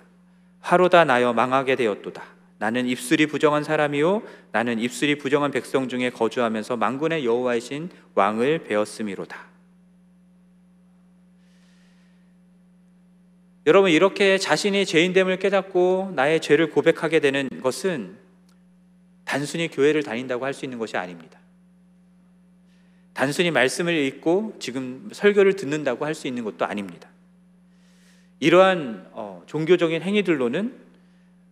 화로다 0.62 1.06
나여 1.06 1.34
망하게 1.34 1.76
되었도다. 1.76 2.35
나는 2.58 2.88
입술이 2.88 3.28
부정한 3.28 3.64
사람이요 3.64 4.22
나는 4.52 4.80
입술이 4.80 5.18
부정한 5.18 5.52
백성 5.52 5.90
중에 5.90 6.10
거주하면서 6.10 6.78
만군의 6.78 7.26
여호와이신 7.26 7.90
왕을 8.16 8.64
배웠음이로다. 8.64 9.56
여러분 13.68 13.90
이렇게 13.90 14.38
자신이 14.38 14.86
죄인됨을 14.86 15.40
깨닫고 15.40 16.14
나의 16.16 16.40
죄를 16.40 16.70
고백하게 16.70 17.20
되는 17.20 17.50
것은 17.62 18.16
단순히 19.26 19.68
교회를 19.70 20.04
다닌다고 20.04 20.46
할 20.46 20.54
수 20.54 20.66
있는 20.66 20.78
것이 20.78 20.96
아닙니다. 20.98 21.40
단순히 23.14 23.50
말씀을 23.50 23.94
읽고 23.96 24.58
지금 24.60 25.10
설교를 25.12 25.56
듣는다고 25.56 26.06
할 26.06 26.14
수 26.14 26.28
있는 26.28 26.44
것도 26.44 26.66
아닙니다. 26.66 27.10
이러한 28.40 29.08
어, 29.14 29.42
종교적인 29.48 30.02
행위들로는 30.02 30.85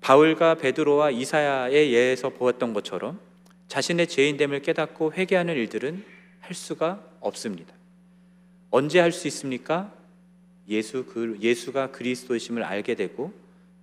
바울과 0.04 0.56
베드로와 0.56 1.12
이사야의 1.12 1.94
예에서 1.94 2.30
보았던 2.30 2.74
것처럼 2.74 3.20
자신의 3.70 4.08
죄인됨을 4.08 4.62
깨닫고 4.62 5.14
회개하는 5.14 5.56
일들은 5.56 6.04
할 6.42 6.54
수가 6.54 7.02
없습니다. 7.22 7.74
언제 8.70 9.00
할 9.00 9.14
수 9.14 9.28
있습니까? 9.30 9.94
예수 10.68 11.06
그 11.06 11.38
예수가 11.42 11.92
그리스도이심을 11.92 12.64
알게 12.64 12.96
되고 12.96 13.34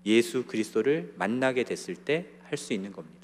예수 0.04 0.44
그리스도를 0.44 1.14
만나게 1.16 1.64
됐을 1.64 1.94
때 1.94 2.26
할 2.44 2.58
수 2.58 2.72
있는 2.72 2.92
겁니다. 2.92 3.16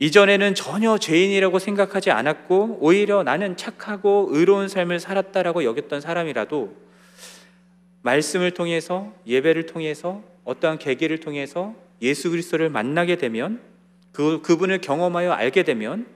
이전에는 0.00 0.54
전혀 0.54 0.96
죄인이라고 0.96 1.58
생각하지 1.58 2.10
않았고 2.10 2.78
오히려 2.80 3.22
나는 3.22 3.56
착하고 3.56 4.28
의로운 4.30 4.68
삶을 4.68 4.98
살았다라고 4.98 5.64
여겼던 5.64 6.00
사람이라도 6.00 6.74
말씀을 8.02 8.52
통해서 8.52 9.12
예배를 9.26 9.66
통해서 9.66 10.22
어떠한 10.48 10.78
계기를 10.78 11.20
통해서 11.20 11.74
예수 12.00 12.30
그리스도를 12.30 12.70
만나게 12.70 13.16
되면 13.16 13.60
그 14.12 14.40
그분을 14.40 14.80
경험하여 14.80 15.30
알게 15.30 15.62
되면 15.62 16.06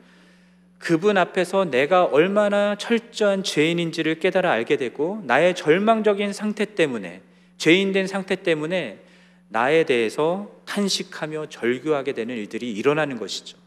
그분 0.78 1.18
앞에서 1.18 1.66
내가 1.66 2.04
얼마나 2.04 2.74
철저한 2.76 3.44
죄인인지를 3.44 4.20
깨달아 4.20 4.50
알게 4.50 4.78
되고 4.78 5.20
나의 5.26 5.54
절망적인 5.54 6.32
상태 6.32 6.64
때문에 6.64 7.20
죄인된 7.58 8.06
상태 8.06 8.36
때문에 8.36 9.00
나에 9.48 9.84
대해서 9.84 10.50
탄식하며 10.64 11.50
절규하게 11.50 12.14
되는 12.14 12.34
일들이 12.34 12.72
일어나는 12.72 13.18
것이죠. 13.18 13.58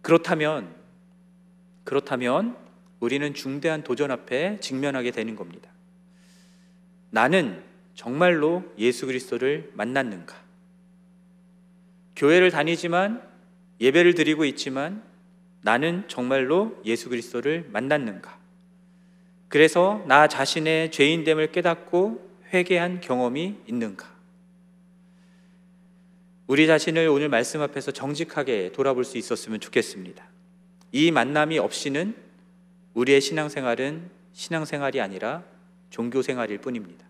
그렇다면 0.00 0.74
그렇다면 1.84 2.56
우리는 3.00 3.34
중대한 3.34 3.82
도전 3.82 4.10
앞에 4.10 4.60
직면하게 4.60 5.10
되는 5.10 5.36
겁니다. 5.36 5.70
나는 7.10 7.62
정말로 7.94 8.64
예수 8.78 9.06
그리스도를 9.06 9.70
만났는가? 9.74 10.36
교회를 12.16 12.50
다니지만 12.50 13.22
예배를 13.80 14.14
드리고 14.14 14.44
있지만 14.44 15.02
나는 15.62 16.04
정말로 16.08 16.80
예수 16.84 17.08
그리스도를 17.08 17.68
만났는가? 17.70 18.38
그래서 19.48 20.04
나 20.06 20.26
자신의 20.28 20.90
죄인됨을 20.90 21.52
깨닫고 21.52 22.28
회개한 22.52 23.00
경험이 23.00 23.56
있는가? 23.66 24.18
우리 26.46 26.66
자신을 26.66 27.08
오늘 27.08 27.28
말씀 27.28 27.60
앞에서 27.60 27.90
정직하게 27.90 28.72
돌아볼 28.72 29.04
수 29.04 29.18
있었으면 29.18 29.60
좋겠습니다. 29.60 30.24
이 30.92 31.10
만남이 31.10 31.58
없이는 31.58 32.14
우리의 32.94 33.20
신앙생활은 33.20 34.10
신앙생활이 34.32 35.00
아니라 35.00 35.44
종교 35.90 36.22
생활일 36.22 36.58
뿐입니다. 36.58 37.06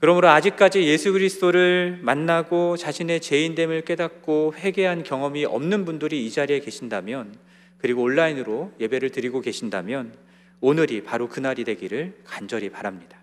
그러므로 0.00 0.28
아직까지 0.28 0.82
예수 0.84 1.12
그리스도를 1.12 1.98
만나고 2.00 2.78
자신의 2.78 3.20
죄인됨을 3.20 3.82
깨닫고 3.82 4.54
회개한 4.56 5.02
경험이 5.02 5.44
없는 5.44 5.84
분들이 5.84 6.24
이 6.24 6.30
자리에 6.30 6.60
계신다면 6.60 7.36
그리고 7.78 8.02
온라인으로 8.02 8.72
예배를 8.80 9.10
드리고 9.10 9.42
계신다면 9.42 10.14
오늘이 10.62 11.02
바로 11.02 11.28
그날이 11.28 11.64
되기를 11.64 12.20
간절히 12.24 12.70
바랍니다. 12.70 13.18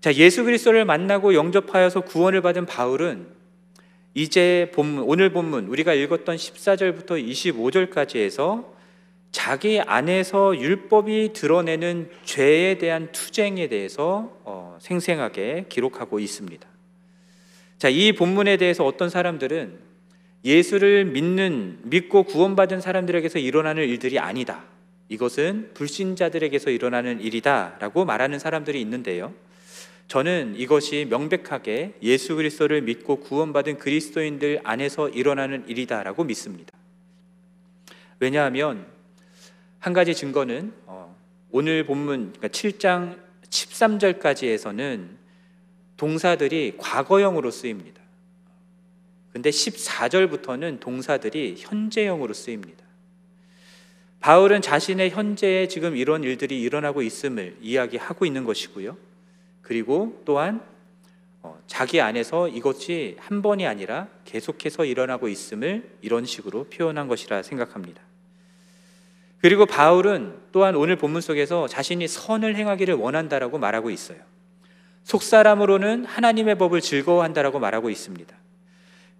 자, 0.00 0.12
예수 0.14 0.42
그리스도를 0.42 0.84
만나고 0.84 1.34
영접하여서 1.34 2.00
구원을 2.02 2.40
받은 2.42 2.66
바울은 2.66 3.26
이제 4.14 4.70
본문, 4.74 5.04
오늘 5.04 5.32
본문 5.32 5.68
우리가 5.68 5.94
읽었던 5.94 6.36
14절부터 6.36 7.24
25절까지 7.24 8.16
해서 8.16 8.74
자기 9.32 9.80
안에서 9.80 10.56
율법이 10.56 11.32
드러내는 11.32 12.10
죄에 12.22 12.76
대한 12.76 13.10
투쟁에 13.12 13.68
대해서 13.68 14.38
어, 14.44 14.76
생생하게 14.80 15.66
기록하고 15.70 16.20
있습니다. 16.20 16.68
자, 17.78 17.88
이 17.88 18.12
본문에 18.12 18.58
대해서 18.58 18.84
어떤 18.84 19.08
사람들은 19.08 19.78
예수를 20.44 21.06
믿는 21.06 21.78
믿고 21.84 22.24
구원받은 22.24 22.80
사람들에게서 22.80 23.38
일어나는 23.38 23.88
일들이 23.88 24.18
아니다. 24.18 24.64
이것은 25.08 25.70
불신자들에게서 25.74 26.70
일어나는 26.70 27.20
일이다라고 27.20 28.04
말하는 28.04 28.38
사람들이 28.38 28.80
있는데요. 28.82 29.32
저는 30.08 30.54
이것이 30.56 31.06
명백하게 31.08 31.94
예수 32.02 32.36
그리스도를 32.36 32.82
믿고 32.82 33.16
구원받은 33.16 33.78
그리스도인들 33.78 34.60
안에서 34.62 35.08
일어나는 35.08 35.64
일이다라고 35.68 36.24
믿습니다. 36.24 36.72
왜냐하면 38.20 38.91
한 39.82 39.92
가지 39.92 40.14
증거는 40.14 40.72
어, 40.86 41.12
오늘 41.50 41.84
본문 41.84 42.34
그러니까 42.34 42.46
7장 42.46 43.18
13절까지에서는 43.50 45.08
동사들이 45.96 46.76
과거형으로 46.78 47.50
쓰입니다. 47.50 48.00
근데 49.32 49.50
14절부터는 49.50 50.78
동사들이 50.78 51.56
현재형으로 51.58 52.32
쓰입니다. 52.32 52.84
바울은 54.20 54.62
자신의 54.62 55.10
현재에 55.10 55.66
지금 55.66 55.96
이런 55.96 56.22
일들이 56.22 56.62
일어나고 56.62 57.02
있음을 57.02 57.56
이야기하고 57.60 58.24
있는 58.24 58.44
것이고요. 58.44 58.96
그리고 59.62 60.22
또한 60.24 60.62
어, 61.42 61.60
자기 61.66 62.00
안에서 62.00 62.46
이것이 62.46 63.16
한 63.18 63.42
번이 63.42 63.66
아니라 63.66 64.06
계속해서 64.26 64.84
일어나고 64.84 65.26
있음을 65.26 65.90
이런 66.02 66.24
식으로 66.24 66.68
표현한 66.70 67.08
것이라 67.08 67.42
생각합니다. 67.42 68.11
그리고 69.42 69.66
바울은 69.66 70.34
또한 70.52 70.76
오늘 70.76 70.94
본문 70.94 71.20
속에서 71.20 71.66
자신이 71.66 72.06
선을 72.06 72.54
행하기를 72.54 72.94
원한다라고 72.94 73.58
말하고 73.58 73.90
있어요. 73.90 74.18
속사람으로는 75.02 76.04
하나님의 76.04 76.56
법을 76.58 76.80
즐거워한다라고 76.80 77.58
말하고 77.58 77.90
있습니다. 77.90 78.36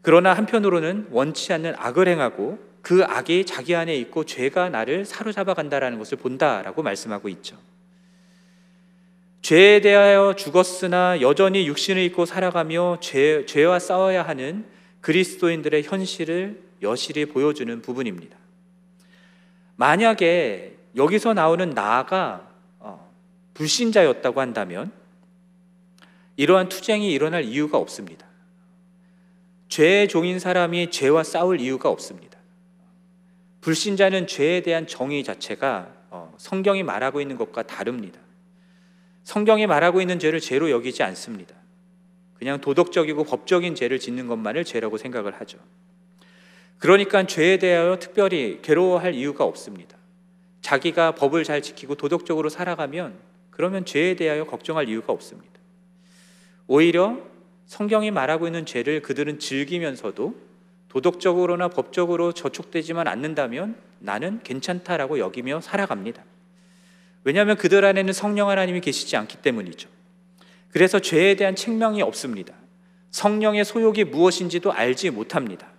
그러나 0.00 0.32
한편으로는 0.32 1.08
원치 1.10 1.52
않는 1.52 1.74
악을 1.76 2.06
행하고 2.06 2.60
그 2.82 3.02
악이 3.04 3.46
자기 3.46 3.74
안에 3.74 3.96
있고 3.96 4.24
죄가 4.24 4.68
나를 4.68 5.04
사로잡아 5.04 5.54
간다라는 5.54 5.98
것을 5.98 6.18
본다라고 6.18 6.84
말씀하고 6.84 7.28
있죠. 7.28 7.56
죄에 9.42 9.80
대하여 9.80 10.34
죽었으나 10.36 11.20
여전히 11.20 11.66
육신을 11.66 12.00
입고 12.00 12.26
살아가며 12.26 12.98
죄, 13.00 13.44
죄와 13.44 13.80
싸워야 13.80 14.22
하는 14.22 14.66
그리스도인들의 15.00 15.82
현실을 15.82 16.62
여실히 16.80 17.24
보여주는 17.24 17.82
부분입니다. 17.82 18.41
만약에 19.76 20.76
여기서 20.96 21.34
나오는 21.34 21.70
나가 21.70 22.48
어, 22.78 23.10
불신자였다고 23.54 24.40
한다면 24.40 24.92
이러한 26.36 26.68
투쟁이 26.68 27.12
일어날 27.12 27.44
이유가 27.44 27.78
없습니다. 27.78 28.26
죄의 29.68 30.08
종인 30.08 30.38
사람이 30.38 30.90
죄와 30.90 31.22
싸울 31.22 31.60
이유가 31.60 31.88
없습니다. 31.88 32.38
불신자는 33.62 34.26
죄에 34.26 34.60
대한 34.62 34.86
정의 34.86 35.24
자체가 35.24 35.88
어, 36.10 36.34
성경이 36.36 36.82
말하고 36.82 37.20
있는 37.20 37.36
것과 37.36 37.62
다릅니다. 37.62 38.20
성경이 39.24 39.66
말하고 39.66 40.00
있는 40.00 40.18
죄를 40.18 40.40
죄로 40.40 40.70
여기지 40.70 41.02
않습니다. 41.02 41.54
그냥 42.34 42.60
도덕적이고 42.60 43.24
법적인 43.24 43.74
죄를 43.74 43.98
짓는 43.98 44.26
것만을 44.26 44.64
죄라고 44.64 44.98
생각을 44.98 45.40
하죠. 45.40 45.58
그러니까 46.78 47.26
죄에 47.26 47.58
대하여 47.58 47.98
특별히 47.98 48.60
괴로워할 48.62 49.14
이유가 49.14 49.44
없습니다. 49.44 49.96
자기가 50.62 51.14
법을 51.14 51.44
잘 51.44 51.62
지키고 51.62 51.94
도덕적으로 51.94 52.48
살아가면 52.48 53.14
그러면 53.50 53.84
죄에 53.84 54.16
대하여 54.16 54.44
걱정할 54.44 54.88
이유가 54.88 55.12
없습니다. 55.12 55.52
오히려 56.66 57.18
성경이 57.66 58.10
말하고 58.10 58.46
있는 58.46 58.66
죄를 58.66 59.02
그들은 59.02 59.38
즐기면서도 59.38 60.34
도덕적으로나 60.88 61.68
법적으로 61.68 62.32
저촉되지만 62.32 63.08
않는다면 63.08 63.76
나는 63.98 64.40
괜찮다라고 64.42 65.18
여기며 65.18 65.60
살아갑니다. 65.60 66.22
왜냐하면 67.24 67.56
그들 67.56 67.84
안에는 67.84 68.12
성령 68.12 68.50
하나님이 68.50 68.80
계시지 68.80 69.16
않기 69.16 69.38
때문이죠. 69.38 69.88
그래서 70.70 70.98
죄에 70.98 71.36
대한 71.36 71.54
책명이 71.54 72.02
없습니다. 72.02 72.54
성령의 73.10 73.64
소욕이 73.64 74.04
무엇인지도 74.04 74.72
알지 74.72 75.10
못합니다. 75.10 75.71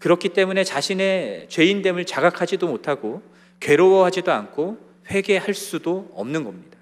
그렇기 0.00 0.30
때문에 0.30 0.64
자신의 0.64 1.46
죄인됨을 1.48 2.06
자각하지도 2.06 2.66
못하고 2.66 3.22
괴로워하지도 3.60 4.32
않고 4.32 4.78
회개할 5.10 5.54
수도 5.54 6.10
없는 6.14 6.44
겁니다. 6.44 6.78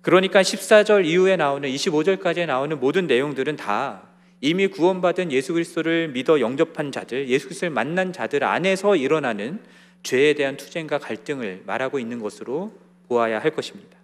그러니까 0.00 0.42
14절 0.42 1.04
이후에 1.04 1.36
나오는 1.36 1.68
25절까지 1.68 2.46
나오는 2.46 2.80
모든 2.80 3.06
내용들은 3.06 3.56
다 3.56 4.02
이미 4.40 4.66
구원받은 4.66 5.30
예수 5.30 5.52
그리스도를 5.52 6.08
믿어 6.08 6.40
영접한 6.40 6.90
자들, 6.90 7.28
예수 7.28 7.46
그리스도를 7.46 7.70
만난 7.70 8.12
자들 8.12 8.42
안에서 8.42 8.96
일어나는 8.96 9.62
죄에 10.02 10.34
대한 10.34 10.56
투쟁과 10.56 10.98
갈등을 10.98 11.62
말하고 11.66 12.00
있는 12.00 12.18
것으로 12.18 12.76
보아야 13.06 13.38
할 13.38 13.52
것입니다. 13.52 13.96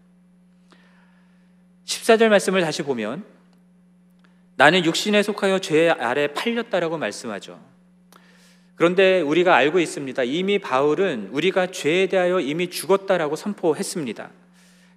14절 1.87 2.29
말씀을 2.29 2.61
다시 2.61 2.83
보면 2.83 3.25
나는 4.57 4.85
육신에 4.85 5.23
속하여 5.23 5.59
죄 5.61 5.89
아래 5.89 6.29
팔렸다라고 6.29 6.99
말씀하죠. 6.99 7.59
그런데 8.79 9.21
우리가 9.21 9.57
알고 9.57 9.81
있습니다. 9.81 10.23
이미 10.23 10.61
바울은 10.61 11.31
우리가 11.33 11.67
죄에 11.67 12.07
대하여 12.07 12.39
이미 12.39 12.71
죽었다라고 12.71 13.35
선포했습니다. 13.35 14.31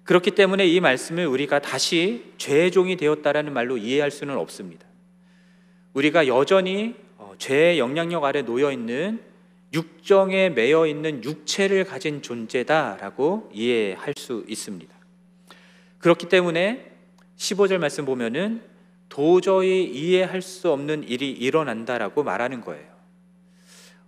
그렇기 0.04 0.30
때문에 0.30 0.64
이 0.68 0.78
말씀을 0.78 1.26
우리가 1.26 1.58
다시 1.58 2.32
죄의 2.38 2.70
종이 2.70 2.96
되었다라는 2.96 3.52
말로 3.52 3.76
이해할 3.76 4.12
수는 4.12 4.36
없습니다. 4.36 4.86
우리가 5.94 6.28
여전히 6.28 6.94
어, 7.18 7.32
죄의 7.38 7.80
영향력 7.80 8.22
아래 8.22 8.42
놓여 8.42 8.70
있는 8.70 9.20
육정에 9.72 10.50
매여 10.50 10.86
있는 10.86 11.24
육체를 11.24 11.82
가진 11.82 12.22
존재다라고 12.22 13.50
이해할 13.52 14.14
수 14.16 14.44
있습니다. 14.46 14.94
그렇기 15.98 16.28
때문에 16.28 16.92
15절 17.36 17.78
말씀 17.78 18.04
보면은 18.04 18.62
도저히 19.08 19.84
이해할 19.84 20.40
수 20.40 20.70
없는 20.70 21.02
일이 21.08 21.32
일어난다라고 21.32 22.22
말하는 22.22 22.60
거예요. 22.60 22.91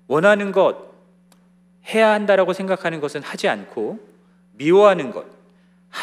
원하는 0.06 0.52
것, 0.52 0.92
해야 1.86 2.12
한다라고 2.12 2.52
생각하는 2.52 3.00
것은 3.00 3.22
하지 3.22 3.48
않고 3.48 3.98
미워하는 4.52 5.10
것, 5.10 5.26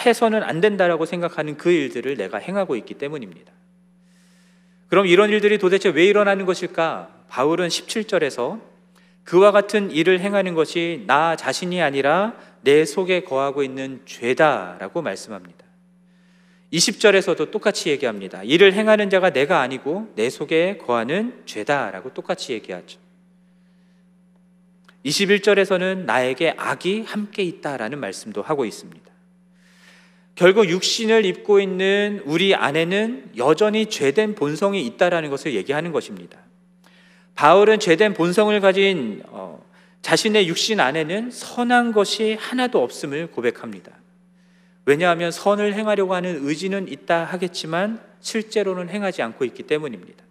해서는 0.06 0.44
안 0.44 0.62
된다라고 0.62 1.06
생각하는 1.06 1.58
그 1.58 1.72
일들을 1.72 2.18
내가 2.18 2.38
행하고 2.38 2.76
있기 2.76 2.96
때문입니다. 2.96 3.52
그럼 4.88 5.06
이런 5.08 5.30
일들이 5.30 5.58
도대체 5.58 5.90
왜 5.90 6.06
일어나는 6.06 6.46
것일까? 6.46 7.10
바울은 7.30 7.70
17절에서 7.70 8.60
그와 9.24 9.52
같은 9.52 9.92
일을 9.92 10.20
행하는 10.20 10.54
것이 10.54 11.04
나 11.08 11.36
자신이 11.36 11.82
아니라 11.82 12.34
내 12.62 12.86
속에 12.86 13.22
거하고 13.22 13.64
있는 13.64 14.02
죄다라고 14.06 15.02
말씀합니다. 15.02 15.66
20절에서도 16.74 17.52
똑같이 17.52 17.90
얘기합니다. 17.90 18.44
이를 18.44 18.74
행하는 18.74 19.10
자가 19.10 19.32
내가 19.32 19.62
아니고 19.62 20.12
내 20.16 20.30
속에 20.30 20.78
거하는 20.78 21.42
죄다라고 21.46 22.14
똑같이 22.14 22.54
얘기하죠. 22.54 23.00
21절에서는 25.06 26.06
나에게 26.06 26.54
악이 26.58 27.02
함께 27.02 27.44
있다라는 27.44 28.00
말씀도 28.00 28.42
하고 28.42 28.66
있습니다. 28.66 29.12
결국 30.36 30.70
육신을 30.70 31.26
입고 31.26 31.60
있는 31.60 32.22
우리 32.26 32.56
안에는 32.56 33.32
여전히 33.38 33.88
죄된 33.88 34.36
본성이 34.36 34.86
있다라는 34.86 35.30
것을 35.30 35.54
얘기하는 35.56 35.92
것입니다. 35.92 36.40
바울은 37.36 37.80
죄된 37.80 38.14
본성을 38.14 38.60
가진 38.60 39.22
어, 39.28 39.64
자신의 40.02 40.48
육신 40.48 40.80
안에는 40.80 41.32
선한 41.32 41.92
것이 41.92 42.38
하나도 42.40 42.82
없음을 42.82 43.28
고백합니다. 43.28 43.92
왜냐하면 44.86 45.32
선을 45.32 45.74
행하려고 45.74 46.16
하는 46.16 46.40
의지는 46.42 46.88
있다 46.88 47.24
하겠지만 47.24 48.02
실제로는 48.20 48.90
행하지 48.90 49.22
않고 49.22 49.46
있기 49.46 49.64
때문입니다. 49.64 50.24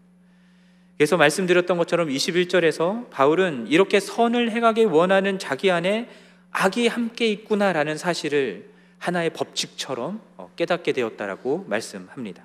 그래서 1.00 1.16
말씀드렸던 1.16 1.78
것처럼 1.78 2.10
21절에서 2.10 3.08
바울은 3.08 3.68
이렇게 3.68 4.00
선을 4.00 4.50
행하기 4.50 4.84
원하는 4.84 5.38
자기 5.38 5.70
안에 5.70 6.10
악이 6.50 6.88
함께 6.88 7.26
있구나라는 7.28 7.96
사실을 7.96 8.68
하나의 8.98 9.30
법칙처럼 9.30 10.20
어, 10.36 10.50
깨닫게 10.56 10.92
되었다라고 10.92 11.64
말씀합니다. 11.68 12.42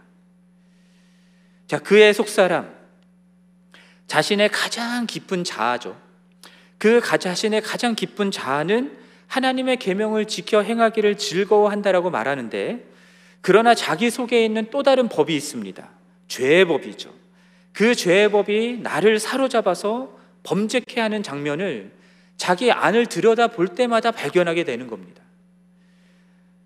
자, 1.67 1.79
그의 1.79 2.13
속사람 2.13 2.73
자신의 4.07 4.47
가장 4.47 5.05
깊은 5.05 5.43
자아죠. 5.43 5.99
그 6.77 7.01
자신의 7.01 7.59
가장 7.59 7.93
깊은 7.93 8.31
자아는 8.31 8.97
하나님의 9.27 9.75
계명을 9.75 10.27
지켜 10.27 10.61
행하기를 10.61 11.17
즐거워한다라고 11.17 12.09
말하는데 12.09 12.85
그러나 13.41 13.75
자기 13.75 14.09
속에 14.09 14.45
있는 14.45 14.69
또 14.71 14.81
다른 14.81 15.09
법이 15.09 15.35
있습니다. 15.35 15.89
죄의 16.29 16.63
법이죠. 16.63 17.24
그 17.75 17.93
죄의 17.93 18.31
법이 18.31 18.79
나를 18.81 19.19
사로잡아서 19.19 20.17
범죄케 20.43 21.01
하는 21.01 21.21
장면을 21.23 21.91
자기 22.38 22.71
안을 22.71 23.07
들여다 23.07 23.47
볼 23.47 23.67
때마다 23.67 24.11
발견하게 24.11 24.63
되는 24.63 24.88
겁니다. 24.88 25.21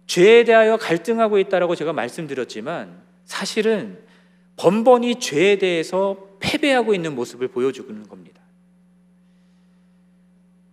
죄에 0.05 0.43
대하여 0.43 0.77
갈등하고 0.77 1.39
있다라고 1.39 1.75
제가 1.75 1.93
말씀드렸지만 1.93 3.01
사실은 3.25 3.99
번번이 4.55 5.19
죄에 5.19 5.57
대해서 5.57 6.29
패배하고 6.39 6.93
있는 6.93 7.15
모습을 7.15 7.47
보여주는 7.47 8.07
겁니다. 8.07 8.39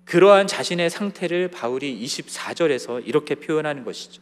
그러한 0.04 0.46
자신의 0.46 0.90
상태를 0.90 1.48
바울이 1.48 1.98
24절에서 2.04 3.06
이렇게 3.06 3.36
표현하는 3.36 3.84
것이죠. 3.84 4.20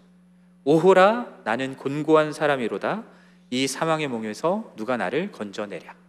오호라 0.62 1.40
나는 1.44 1.76
곤고한 1.76 2.32
사람이로다 2.32 3.02
이 3.50 3.66
사망의 3.66 4.06
몽에서 4.06 4.72
누가 4.76 4.96
나를 4.96 5.32
건져내랴. 5.32 6.03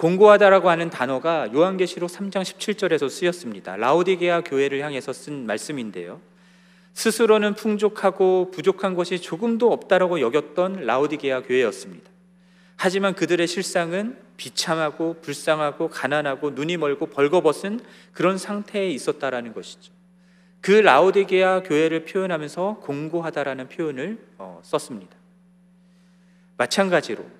공고하다라고 0.00 0.70
하는 0.70 0.88
단어가 0.88 1.52
요한계시록 1.52 2.08
3장 2.08 2.40
17절에서 2.40 3.10
쓰였습니다. 3.10 3.76
라오디게아 3.76 4.40
교회를 4.40 4.80
향해서 4.80 5.12
쓴 5.12 5.44
말씀인데요. 5.44 6.22
스스로는 6.94 7.54
풍족하고 7.54 8.50
부족한 8.50 8.94
것이 8.94 9.20
조금도 9.20 9.70
없다라고 9.70 10.22
여겼던 10.22 10.86
라오디게아 10.86 11.42
교회였습니다. 11.42 12.10
하지만 12.76 13.14
그들의 13.14 13.46
실상은 13.46 14.16
비참하고 14.38 15.20
불쌍하고 15.20 15.88
가난하고 15.88 16.52
눈이 16.52 16.78
멀고 16.78 17.04
벌거벗은 17.04 17.80
그런 18.12 18.38
상태에 18.38 18.88
있었다라는 18.88 19.52
것이죠. 19.52 19.92
그 20.62 20.70
라오디게아 20.70 21.64
교회를 21.64 22.06
표현하면서 22.06 22.78
공고하다라는 22.80 23.68
표현을 23.68 24.18
어, 24.38 24.60
썼습니다. 24.62 25.14
마찬가지로 26.56 27.39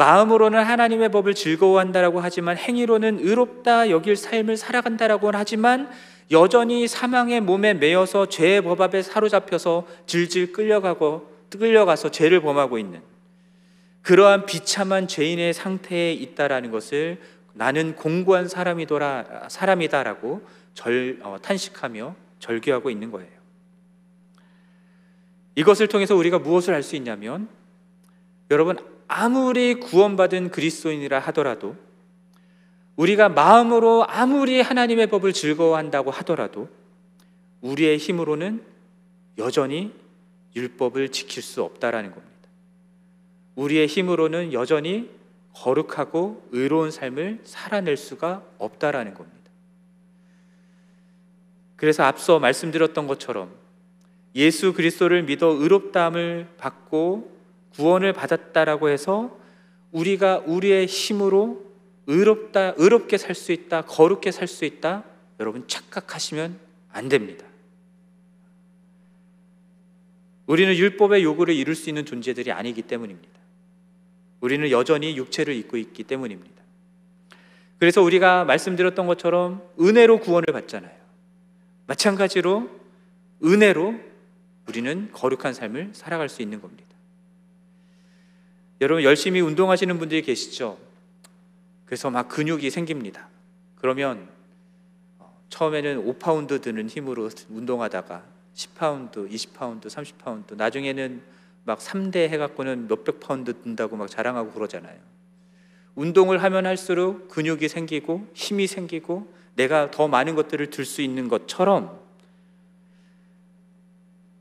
마음으로는 0.00 0.64
하나님의 0.64 1.10
법을 1.10 1.34
즐거워한다라고 1.34 2.20
하지만 2.20 2.56
행위로는 2.56 3.18
의롭다 3.20 3.90
여길 3.90 4.16
삶을 4.16 4.56
살아간다라고 4.56 5.30
하지만 5.34 5.90
여전히 6.30 6.88
사망의 6.88 7.42
몸에 7.42 7.74
매여서 7.74 8.30
죄의 8.30 8.62
법 8.62 8.80
앞에 8.80 9.02
사로잡혀서 9.02 9.86
질질 10.06 10.54
끌려가고 10.54 11.30
끌려가서 11.50 12.10
죄를 12.12 12.40
범하고 12.40 12.78
있는 12.78 13.02
그러한 14.00 14.46
비참한 14.46 15.06
죄인의 15.06 15.52
상태에 15.52 16.14
있다라는 16.14 16.70
것을 16.70 17.20
나는 17.52 17.94
공고한 17.94 18.48
사람이더라 18.48 19.48
사람이다라고 19.50 20.40
절 20.72 21.18
어, 21.22 21.36
탄식하며 21.42 22.14
절규하고 22.38 22.88
있는 22.88 23.10
거예요. 23.10 23.28
이것을 25.56 25.88
통해서 25.88 26.16
우리가 26.16 26.38
무엇을 26.38 26.72
할수 26.72 26.96
있냐면 26.96 27.48
여러분 28.50 28.78
아무리 29.12 29.74
구원받은 29.74 30.52
그리스도인이라 30.52 31.18
하더라도 31.18 31.74
우리가 32.94 33.28
마음으로 33.28 34.06
아무리 34.08 34.60
하나님의 34.60 35.08
법을 35.08 35.32
즐거워한다고 35.32 36.12
하더라도 36.12 36.68
우리의 37.60 37.98
힘으로는 37.98 38.62
여전히 39.38 39.92
율법을 40.54 41.08
지킬 41.08 41.42
수 41.42 41.64
없다라는 41.64 42.12
겁니다. 42.12 42.30
우리의 43.56 43.88
힘으로는 43.88 44.52
여전히 44.52 45.10
거룩하고 45.54 46.46
의로운 46.52 46.92
삶을 46.92 47.40
살아낼 47.42 47.96
수가 47.96 48.44
없다라는 48.58 49.14
겁니다. 49.14 49.38
그래서 51.74 52.04
앞서 52.04 52.38
말씀드렸던 52.38 53.08
것처럼 53.08 53.50
예수 54.36 54.72
그리스도를 54.72 55.24
믿어 55.24 55.48
의롭다함을 55.48 56.50
받고 56.58 57.39
구원을 57.74 58.12
받았다라고 58.12 58.88
해서 58.88 59.38
우리가 59.92 60.38
우리의 60.46 60.86
힘으로 60.86 61.64
의롭다, 62.06 62.74
의롭게 62.76 63.18
살 63.18 63.34
수 63.34 63.52
있다, 63.52 63.82
거룩게 63.82 64.30
살 64.32 64.48
수 64.48 64.64
있다, 64.64 65.04
여러분 65.38 65.66
착각하시면 65.66 66.58
안 66.92 67.08
됩니다. 67.08 67.46
우리는 70.46 70.74
율법의 70.74 71.22
요구를 71.22 71.54
이룰 71.54 71.76
수 71.76 71.88
있는 71.88 72.04
존재들이 72.04 72.50
아니기 72.50 72.82
때문입니다. 72.82 73.38
우리는 74.40 74.68
여전히 74.70 75.16
육체를 75.16 75.54
입고 75.54 75.76
있기 75.76 76.02
때문입니다. 76.04 76.60
그래서 77.78 78.02
우리가 78.02 78.44
말씀드렸던 78.44 79.06
것처럼 79.06 79.62
은혜로 79.80 80.20
구원을 80.20 80.52
받잖아요. 80.52 80.92
마찬가지로 81.86 82.68
은혜로 83.44 83.94
우리는 84.68 85.10
거룩한 85.12 85.54
삶을 85.54 85.90
살아갈 85.92 86.28
수 86.28 86.42
있는 86.42 86.60
겁니다. 86.60 86.89
여러분 88.80 89.04
열심히 89.04 89.40
운동하시는 89.40 89.98
분들이 89.98 90.22
계시죠? 90.22 90.78
그래서 91.84 92.08
막 92.10 92.28
근육이 92.28 92.70
생깁니다. 92.70 93.28
그러면 93.76 94.28
어, 95.18 95.38
처음에는 95.50 96.06
5파운드 96.06 96.62
드는 96.62 96.88
힘으로 96.88 97.28
운동하다가 97.50 98.24
10파운드, 98.54 99.30
20파운드, 99.30 99.86
30파운드, 99.86 100.54
나중에는 100.56 101.22
막 101.64 101.78
3대 101.78 102.28
해갖고는 102.30 102.88
몇백 102.88 103.20
파운드 103.20 103.52
든다고 103.62 103.96
막 103.96 104.08
자랑하고 104.08 104.52
그러잖아요. 104.52 104.98
운동을 105.94 106.42
하면 106.42 106.64
할수록 106.64 107.28
근육이 107.28 107.68
생기고 107.68 108.28
힘이 108.32 108.66
생기고 108.66 109.30
내가 109.56 109.90
더 109.90 110.08
많은 110.08 110.34
것들을 110.36 110.70
들 110.70 110.86
수 110.86 111.02
있는 111.02 111.28
것처럼 111.28 111.99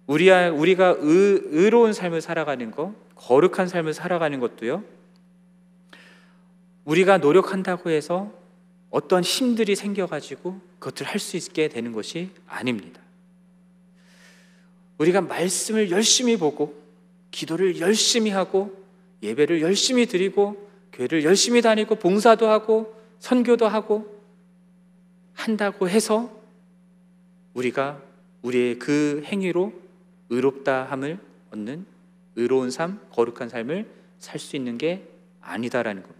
우리가 0.10 0.96
의, 1.00 1.70
로운 1.70 1.94
삶을 1.94 2.22
살아가는 2.22 2.72
것, 2.72 2.96
거룩한 3.16 3.68
삶을 3.68 3.94
살아가는 3.94 4.40
것도요. 4.40 4.84
우리가 6.84 7.20
노력한다고 7.20 7.92
해서 7.92 8.32
어떤 8.90 9.22
힘들이 9.24 9.76
생겨가지고 9.76 10.60
그것을 10.80 11.06
할 11.06 11.20
수 11.20 11.38
있게 11.38 11.68
되는 11.68 11.92
것이 11.92 12.32
아닙니다. 12.48 13.00
우리가 14.98 15.22
말씀을 15.22 15.92
열심히 15.92 16.38
보고 16.38 16.76
기도를 17.30 17.80
열심히 17.80 18.32
하고 18.32 18.76
예배를 19.22 19.62
열심히 19.62 20.08
드리고 20.08 20.70
교회를 20.92 21.24
열심히 21.24 21.62
다니고 21.62 21.96
봉사도 21.96 22.50
하고 22.50 22.96
선교도 23.20 23.68
하고 23.68 24.20
한다고 25.36 25.88
해서 25.88 26.32
우리가 27.54 28.02
우리의 28.42 28.80
그 28.80 29.22
행위로 29.26 29.89
의롭다함을 30.30 31.20
얻는 31.52 31.86
의로운 32.36 32.72
삶, 32.72 33.00
거룩한 33.12 33.50
삶을 33.50 33.90
살 34.20 34.40
수 34.40 34.56
있는 34.56 34.78
게 34.78 35.08
아니다라는 35.42 36.04
겁니다. 36.04 36.20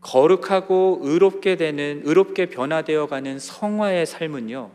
거룩하고 0.00 1.00
의롭게 1.02 1.56
되는 1.56 2.02
의롭게 2.04 2.46
변화되어 2.46 3.06
가는 3.06 3.38
성화의 3.38 4.06
삶은요. 4.06 4.70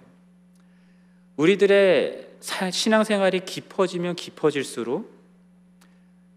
우리들의 1.37 2.27
신앙생활이 2.71 3.41
깊어지면 3.45 4.15
깊어질수록 4.15 5.09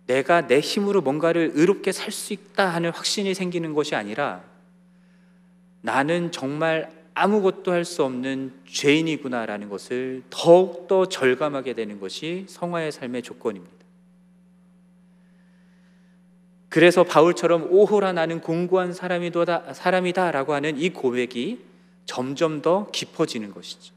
내가 0.06 0.46
내 0.46 0.60
힘으로 0.60 1.00
뭔가를 1.00 1.52
의롭게 1.54 1.90
살 1.90 2.12
수 2.12 2.32
있다 2.32 2.68
하는 2.68 2.90
확신이 2.90 3.34
생기는 3.34 3.72
것이 3.74 3.96
아니라 3.96 4.44
나는 5.80 6.30
정말 6.30 6.92
아무것도 7.14 7.70
할 7.70 7.84
수 7.84 8.02
없는 8.04 8.52
죄인이구나라는 8.66 9.68
것을 9.68 10.22
더욱더 10.30 11.06
절감하게 11.06 11.74
되는 11.74 12.00
것이 12.00 12.44
성화의 12.48 12.92
삶의 12.92 13.22
조건입니다. 13.22 13.72
그래서 16.68 17.04
바울처럼 17.04 17.68
오호라 17.70 18.12
나는 18.14 18.40
공고한 18.40 18.92
사람이다, 18.92 19.74
사람이다라고 19.74 20.54
하는 20.54 20.76
이 20.76 20.90
고백이 20.90 21.60
점점 22.04 22.62
더 22.62 22.90
깊어지는 22.90 23.52
것이죠. 23.52 23.94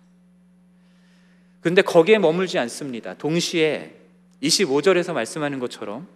그런데 1.60 1.82
거기에 1.82 2.20
머물지 2.20 2.60
않습니다. 2.60 3.16
동시에 3.16 3.96
25절에서 4.44 5.14
말씀하는 5.14 5.58
것처럼 5.58 6.08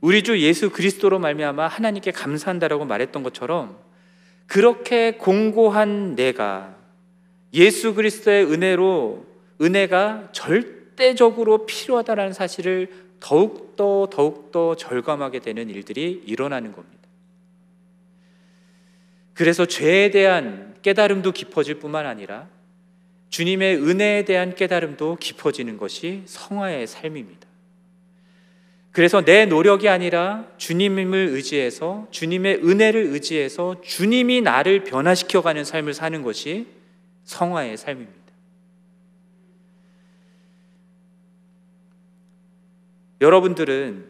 우리 0.00 0.22
주 0.22 0.40
예수 0.40 0.70
그리스도로 0.70 1.18
말미암아 1.18 1.66
하나님께 1.66 2.12
감사한다라고 2.12 2.84
말했던 2.84 3.24
것처럼 3.24 3.76
그렇게 4.46 5.12
공고한 5.12 6.14
내가 6.14 6.76
예수 7.52 7.94
그리스도의 7.94 8.44
은혜로 8.44 9.26
은혜가 9.60 10.30
절대적으로 10.32 11.66
필요하다는 11.66 12.32
사실을 12.32 12.90
더욱더 13.20 14.08
더욱더 14.12 14.76
절감하게 14.76 15.40
되는 15.40 15.70
일들이 15.70 16.22
일어나는 16.26 16.72
겁니다. 16.72 16.96
그래서 19.34 19.66
죄에 19.66 20.10
대한 20.10 20.74
깨달음도 20.82 21.32
깊어질 21.32 21.78
뿐만 21.78 22.06
아니라 22.06 22.48
주님의 23.30 23.76
은혜에 23.76 24.24
대한 24.24 24.54
깨달음도 24.54 25.16
깊어지는 25.16 25.76
것이 25.76 26.22
성화의 26.26 26.86
삶입니다. 26.86 27.45
그래서 28.96 29.20
내 29.20 29.44
노력이 29.44 29.90
아니라 29.90 30.46
주님을 30.56 31.28
의지해서 31.28 32.06
주님의 32.10 32.66
은혜를 32.66 33.02
의지해서 33.08 33.78
주님이 33.82 34.40
나를 34.40 34.84
변화시켜 34.84 35.42
가는 35.42 35.64
삶을 35.64 35.92
사는 35.92 36.22
것이 36.22 36.66
성화의 37.24 37.76
삶입니다. 37.76 38.18
여러분들은 43.20 44.06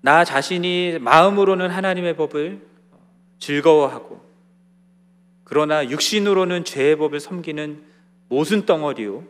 나 0.00 0.24
자신이 0.24 1.00
마음으로는 1.00 1.70
하나님의 1.70 2.14
법을 2.14 2.64
즐거워하고 3.40 4.24
그러나 5.42 5.90
육신으로는 5.90 6.64
죄의 6.64 6.94
법을 6.98 7.18
섬기는 7.18 7.82
모순 8.28 8.64
덩어리요 8.64 9.24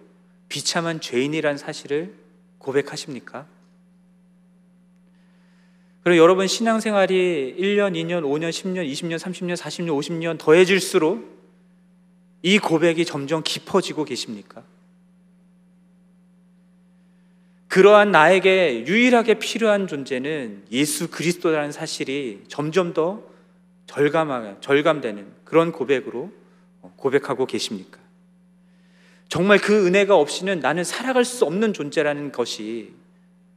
비참한 0.50 1.00
죄인이란 1.00 1.56
사실을 1.56 2.25
고백하십니까? 2.58 3.46
그리고 6.02 6.22
여러분 6.22 6.46
신앙생활이 6.46 7.56
1년, 7.58 7.94
2년, 7.94 8.22
5년, 8.22 8.50
10년, 8.50 8.88
20년, 8.88 9.18
30년, 9.18 9.56
40년, 9.56 9.88
50년 9.98 10.38
더해질수록 10.38 11.36
이 12.42 12.58
고백이 12.58 13.04
점점 13.04 13.42
깊어지고 13.42 14.04
계십니까? 14.04 14.62
그러한 17.66 18.12
나에게 18.12 18.86
유일하게 18.86 19.40
필요한 19.40 19.88
존재는 19.88 20.66
예수 20.70 21.10
그리스도라는 21.10 21.72
사실이 21.72 22.44
점점 22.46 22.94
더 22.94 23.22
절감하, 23.86 24.60
절감되는 24.60 25.26
그런 25.44 25.72
고백으로 25.72 26.30
고백하고 26.96 27.46
계십니까? 27.46 28.05
정말 29.28 29.58
그 29.58 29.86
은혜가 29.86 30.16
없이는 30.16 30.60
나는 30.60 30.84
살아갈 30.84 31.24
수 31.24 31.44
없는 31.44 31.72
존재라는 31.72 32.32
것이 32.32 32.94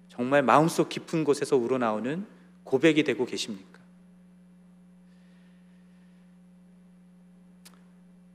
정말 0.10 0.42
마음속 0.42 0.90
깊은 0.90 1.24
곳에서 1.24 1.56
우러나오는 1.56 2.26
고백이 2.64 3.04
되고 3.04 3.26
계십니까? 3.26 3.80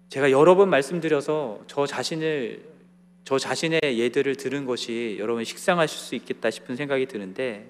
제가 0.08 0.30
여러 0.30 0.54
번 0.54 0.70
말씀드려서 0.70 1.62
저 1.66 1.86
자신을 1.86 2.72
저 3.24 3.38
자신의 3.38 3.80
예들을 3.82 4.36
들은 4.36 4.64
것이 4.64 5.16
여러분 5.18 5.44
식상하실 5.44 5.98
수 5.98 6.14
있겠다 6.14 6.50
싶은 6.50 6.76
생각이 6.76 7.06
드는데 7.06 7.66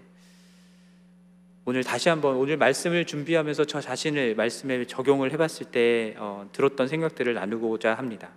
오늘 1.64 1.82
다시 1.82 2.10
한번 2.10 2.36
오늘 2.36 2.58
말씀을 2.58 3.06
준비하면서 3.06 3.64
저 3.64 3.80
자신을 3.80 4.34
말씀에 4.34 4.84
적용을 4.84 5.32
해봤을 5.32 5.70
때 5.70 6.14
어, 6.18 6.46
들었던 6.52 6.88
생각들을 6.88 7.32
나누고자 7.32 7.94
합니다. 7.94 8.30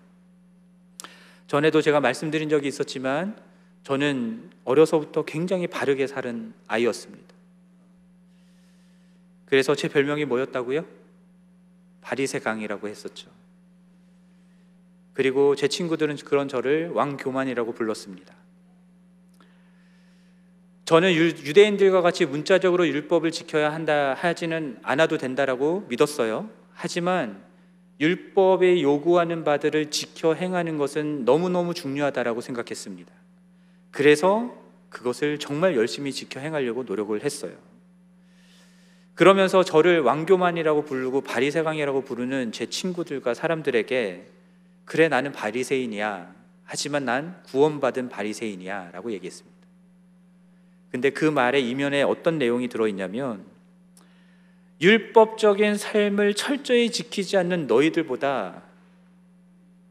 전에도 1.47 1.81
제가 1.81 1.99
말씀드린 1.99 2.49
적이 2.49 2.67
있었지만 2.67 3.37
저는 3.83 4.49
어려서부터 4.65 5.23
굉장히 5.23 5.67
바르게 5.67 6.07
살은 6.07 6.53
아이였습니다. 6.67 7.33
그래서 9.45 9.75
제 9.75 9.87
별명이 9.87 10.25
뭐였다고요? 10.25 10.85
바리새강이라고 12.01 12.89
했었죠. 12.89 13.29
그리고 15.13 15.55
제 15.55 15.67
친구들은 15.67 16.17
그런 16.17 16.47
저를 16.47 16.89
왕교만이라고 16.89 17.71
불렀습니다. 17.71 18.35
저는 20.85 21.13
유대인들과 21.13 22.01
같이 22.01 22.25
문자적으로 22.25 22.87
율법을 22.87 23.31
지켜야 23.31 23.73
한다 23.73 24.15
하지는 24.17 24.77
않아도 24.83 25.17
된다라고 25.17 25.85
믿었어요. 25.89 26.49
하지만 26.73 27.41
율법에 27.99 28.81
요구하는 28.81 29.43
바들을 29.43 29.89
지켜 29.89 30.33
행하는 30.33 30.77
것은 30.77 31.25
너무너무 31.25 31.73
중요하다라고 31.73 32.41
생각했습니다. 32.41 33.11
그래서 33.91 34.55
그것을 34.89 35.39
정말 35.39 35.75
열심히 35.75 36.11
지켜 36.11 36.39
행하려고 36.39 36.83
노력을 36.83 37.19
했어요. 37.23 37.53
그러면서 39.15 39.63
저를 39.63 40.01
왕교만이라고 40.01 40.85
부르고 40.85 41.21
바리새강이라고 41.21 42.01
부르는 42.01 42.51
제 42.51 42.67
친구들과 42.67 43.33
사람들에게 43.33 44.27
그래 44.85 45.07
나는 45.07 45.31
바리새인이야. 45.31 46.35
하지만 46.63 47.05
난 47.05 47.41
구원받은 47.47 48.09
바리새인이야라고 48.09 49.11
얘기했습니다. 49.13 49.57
근데 50.91 51.09
그 51.09 51.25
말의 51.25 51.67
이면에 51.67 52.03
어떤 52.03 52.37
내용이 52.37 52.67
들어 52.67 52.87
있냐면 52.87 53.43
율법적인 54.79 55.77
삶을 55.77 56.35
철저히 56.35 56.91
지키지 56.91 57.37
않는 57.37 57.67
너희들보다 57.67 58.61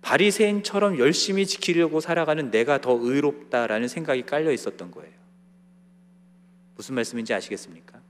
바리새인처럼 0.03 0.99
열심히 0.99 1.47
지키려고 1.47 2.01
살아가는 2.01 2.51
내가 2.53 2.81
더 2.81 2.93
의롭다라는 2.93 3.89
생각이 3.89 4.23
깔려 4.23 4.53
있었던 4.53 4.93
거예요. 4.93 5.13
무슨 6.77 6.95
말씀인지 6.95 7.35
아시겠습니까? 7.35 8.01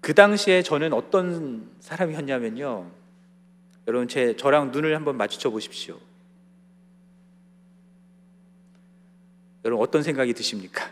그 0.00 0.14
당시에 0.14 0.62
저는 0.62 0.92
어떤 0.94 1.68
사람이었냐면요. 1.80 2.90
여러분 3.88 4.08
제 4.08 4.34
저랑 4.36 4.70
눈을 4.70 4.94
한번 4.96 5.16
마주쳐 5.16 5.50
보십시오. 5.50 5.98
여러분 9.64 9.84
어떤 9.84 10.02
생각이 10.02 10.32
드십니까? 10.32 10.88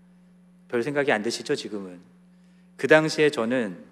별 0.68 0.82
생각이 0.82 1.12
안 1.12 1.22
드시죠 1.22 1.54
지금은? 1.54 2.15
그 2.76 2.88
당시에 2.88 3.30
저는 3.30 3.84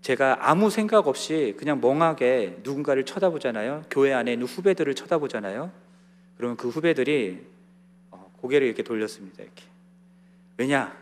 제가 0.00 0.48
아무 0.48 0.70
생각 0.70 1.06
없이 1.06 1.54
그냥 1.58 1.80
멍하게 1.80 2.60
누군가를 2.62 3.04
쳐다보잖아요. 3.04 3.84
교회 3.90 4.12
안에 4.12 4.32
있는 4.32 4.46
후배들을 4.46 4.94
쳐다보잖아요. 4.94 5.70
그러면 6.36 6.56
그 6.56 6.68
후배들이 6.68 7.44
어, 8.10 8.32
고개를 8.40 8.66
이렇게 8.66 8.82
돌렸습니다. 8.82 9.42
이렇게. 9.42 9.64
왜냐? 10.56 10.96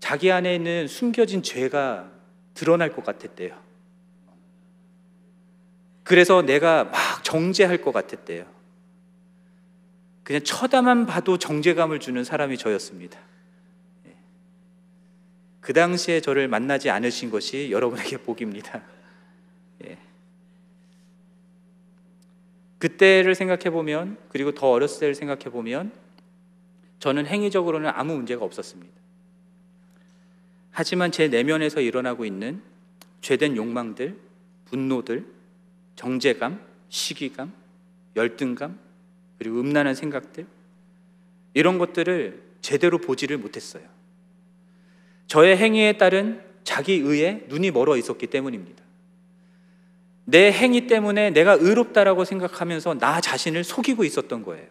자기 0.00 0.30
안에 0.30 0.54
있는 0.54 0.88
숨겨진 0.88 1.42
죄가 1.42 2.10
드러날 2.54 2.92
것 2.92 3.04
같았대요. 3.04 3.56
그래서 6.02 6.42
내가 6.42 6.84
막 6.84 7.24
정죄할 7.24 7.80
것 7.80 7.92
같았대요. 7.92 8.44
그냥 10.24 10.42
쳐다만 10.42 11.06
봐도 11.06 11.38
정죄감을 11.38 12.00
주는 12.00 12.22
사람이 12.24 12.58
저였습니다. 12.58 13.18
예. 15.62 15.66
그 15.66 15.72
당시에 15.72 16.20
저를 16.20 16.48
만나지 16.48 16.90
않으신 16.90 17.30
것이 17.30 17.70
여러분에게 17.70 18.18
복입니다. 18.22 18.82
예. 19.84 19.96
그때를 22.78 23.34
생각해 23.36 23.70
보면 23.70 24.18
그리고 24.28 24.52
더 24.52 24.70
어렸을 24.70 25.00
때를 25.00 25.14
생각해 25.14 25.44
보면 25.44 25.92
저는 26.98 27.26
행위적으로는 27.26 27.90
아무 27.94 28.14
문제가 28.14 28.44
없었습니다. 28.44 28.92
하지만 30.72 31.12
제 31.12 31.28
내면에서 31.28 31.80
일어나고 31.80 32.24
있는 32.24 32.62
죄된 33.20 33.56
욕망들, 33.56 34.18
분노들, 34.66 35.24
정제감, 35.96 36.60
시기감, 36.88 37.52
열등감, 38.16 38.78
그리고 39.38 39.60
음란한 39.60 39.94
생각들 39.94 40.46
이런 41.54 41.78
것들을 41.78 42.42
제대로 42.62 42.98
보지를 42.98 43.38
못했어요. 43.38 43.84
저의 45.32 45.56
행위에 45.56 45.94
따른 45.94 46.42
자기 46.62 46.96
의에 46.96 47.46
눈이 47.48 47.70
멀어 47.70 47.96
있었기 47.96 48.26
때문입니다. 48.26 48.84
내 50.26 50.52
행위 50.52 50.86
때문에 50.86 51.30
내가 51.30 51.54
의롭다라고 51.54 52.26
생각하면서 52.26 52.98
나 52.98 53.18
자신을 53.22 53.64
속이고 53.64 54.04
있었던 54.04 54.42
거예요. 54.42 54.66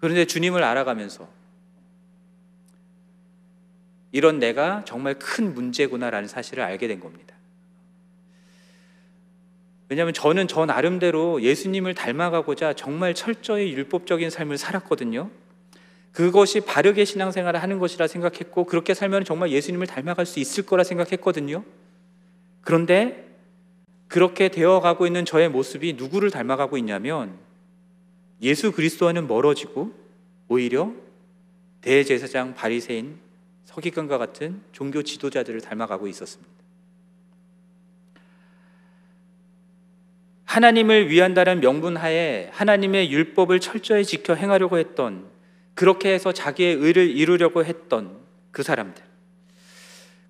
그런데 0.00 0.24
주님을 0.24 0.64
알아가면서 0.64 1.28
이런 4.12 4.38
내가 4.38 4.82
정말 4.86 5.18
큰 5.18 5.52
문제구나라는 5.52 6.28
사실을 6.28 6.64
알게 6.64 6.88
된 6.88 7.00
겁니다. 7.00 7.36
왜냐하면 9.90 10.14
저는 10.14 10.48
저 10.48 10.64
나름대로 10.64 11.42
예수님을 11.42 11.92
닮아가고자 11.92 12.72
정말 12.72 13.12
철저히 13.12 13.74
율법적인 13.74 14.30
삶을 14.30 14.56
살았거든요. 14.56 15.30
그것이 16.12 16.60
바르게 16.60 17.04
신앙생활을 17.04 17.62
하는 17.62 17.78
것이라 17.78 18.06
생각했고 18.06 18.64
그렇게 18.64 18.94
살면 18.94 19.24
정말 19.24 19.50
예수님을 19.50 19.86
닮아갈 19.86 20.26
수 20.26 20.40
있을 20.40 20.64
거라 20.66 20.84
생각했거든요. 20.84 21.64
그런데 22.60 23.32
그렇게 24.08 24.48
되어가고 24.48 25.06
있는 25.06 25.24
저의 25.24 25.48
모습이 25.48 25.94
누구를 25.94 26.30
닮아가고 26.30 26.76
있냐면 26.76 27.38
예수 28.42 28.72
그리스도와는 28.72 29.26
멀어지고 29.26 29.92
오히려 30.48 30.92
대제사장 31.80 32.54
바리새인 32.54 33.18
서기관과 33.64 34.18
같은 34.18 34.60
종교 34.72 35.02
지도자들을 35.02 35.62
닮아가고 35.62 36.08
있었습니다. 36.08 36.52
하나님을 40.44 41.08
위한다는 41.08 41.60
명분 41.60 41.96
하에 41.96 42.50
하나님의 42.52 43.10
율법을 43.10 43.60
철저히 43.60 44.04
지켜 44.04 44.34
행하려고 44.34 44.76
했던 44.76 45.24
그렇게 45.74 46.12
해서 46.12 46.32
자기의 46.32 46.74
의를 46.76 47.10
이루려고 47.10 47.64
했던 47.64 48.18
그 48.50 48.62
사람들. 48.62 49.02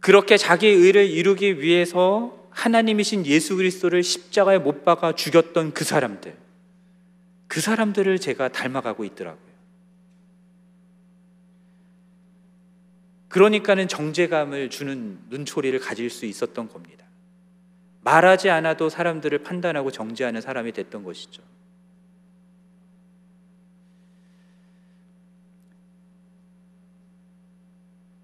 그렇게 0.01 0.37
자기의 0.37 0.75
의를 0.75 1.07
이루기 1.07 1.61
위해서 1.61 2.39
하나님이신 2.51 3.27
예수 3.27 3.57
그리스도를 3.57 4.03
십자가에 4.03 4.59
못 4.59 4.85
박아 4.85 5.13
죽였던 5.15 5.73
그 5.73 5.85
사람들. 5.85 6.37
그 7.49 7.61
사람들을 7.61 8.19
제가 8.19 8.49
닮아가고 8.49 9.05
있더라고요. 9.05 9.53
그러니까는 13.29 13.89
정제감을 13.89 14.71
주는 14.71 15.19
눈초리를 15.31 15.79
가질 15.79 16.11
수 16.11 16.27
있었던 16.27 16.69
겁니다. 16.69 17.07
말하지 18.03 18.51
않아도 18.51 18.89
사람들을 18.89 19.39
판단하고 19.39 19.91
정죄하는 19.91 20.41
사람이 20.41 20.73
됐던 20.73 21.05
것이죠. 21.05 21.43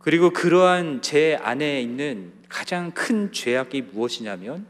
그리고 0.09 0.31
그러한 0.31 1.03
제 1.03 1.39
안에 1.43 1.83
있는 1.83 2.33
가장 2.49 2.93
큰 2.93 3.31
죄악이 3.31 3.83
무엇이냐면 3.93 4.65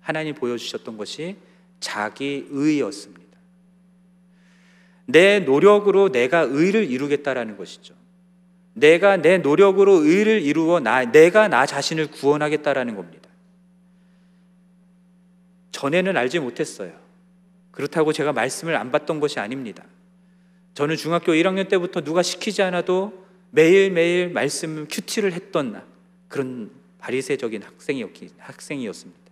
하나님 0.00 0.34
보여주셨던 0.34 0.96
것이 0.96 1.36
자기 1.78 2.46
의였습니다. 2.48 3.36
내 5.04 5.40
노력으로 5.40 6.10
내가 6.10 6.40
의를 6.40 6.90
이루겠다라는 6.90 7.58
것이죠. 7.58 7.92
내가 8.72 9.18
내 9.18 9.36
노력으로 9.36 9.92
의를 9.92 10.40
이루어 10.40 10.80
나, 10.80 11.04
내가 11.04 11.48
나 11.48 11.66
자신을 11.66 12.06
구원하겠다라는 12.06 12.96
겁니다. 12.96 13.28
전에는 15.72 16.16
알지 16.16 16.38
못했어요. 16.38 16.92
그렇다고 17.72 18.14
제가 18.14 18.32
말씀을 18.32 18.74
안 18.74 18.90
받던 18.90 19.20
것이 19.20 19.38
아닙니다. 19.38 19.84
저는 20.72 20.96
중학교 20.96 21.32
1학년 21.32 21.68
때부터 21.68 22.00
누가 22.00 22.22
시키지 22.22 22.62
않아도 22.62 23.27
매일매일 23.50 24.30
말씀 24.30 24.86
큐티를 24.88 25.32
했던 25.32 25.82
그런 26.28 26.70
바리새적인 26.98 27.62
학생이었습니다. 28.38 29.28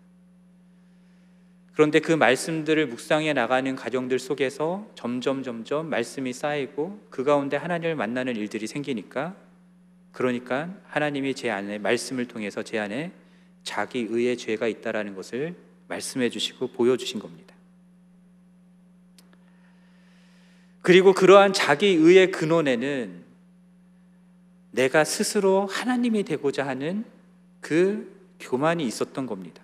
그런데 1.74 2.00
그 2.00 2.12
말씀들을 2.12 2.86
묵상해 2.86 3.34
나가는 3.34 3.76
가정들 3.76 4.18
속에서 4.18 4.90
점점 4.94 5.42
점점 5.42 5.90
말씀이 5.90 6.32
쌓이고 6.32 7.06
그 7.10 7.22
가운데 7.22 7.58
하나님을 7.58 7.96
만나는 7.96 8.34
일들이 8.34 8.66
생기니까 8.66 9.36
그러니까 10.12 10.74
하나님이 10.84 11.34
제 11.34 11.50
안에 11.50 11.76
말씀을 11.76 12.26
통해서 12.28 12.62
제 12.62 12.78
안에 12.78 13.12
자기 13.62 14.06
의의 14.08 14.38
죄가 14.38 14.68
있다라는 14.68 15.14
것을 15.14 15.54
말씀해 15.88 16.30
주시고 16.30 16.68
보여 16.68 16.96
주신 16.96 17.20
겁니다. 17.20 17.54
그리고 20.80 21.12
그러한 21.12 21.52
자기 21.52 21.88
의의 21.88 22.30
근원에는 22.30 23.25
내가 24.76 25.04
스스로 25.04 25.66
하나님이 25.66 26.22
되고자 26.24 26.66
하는 26.66 27.04
그 27.60 28.14
교만이 28.38 28.86
있었던 28.86 29.26
겁니다. 29.26 29.62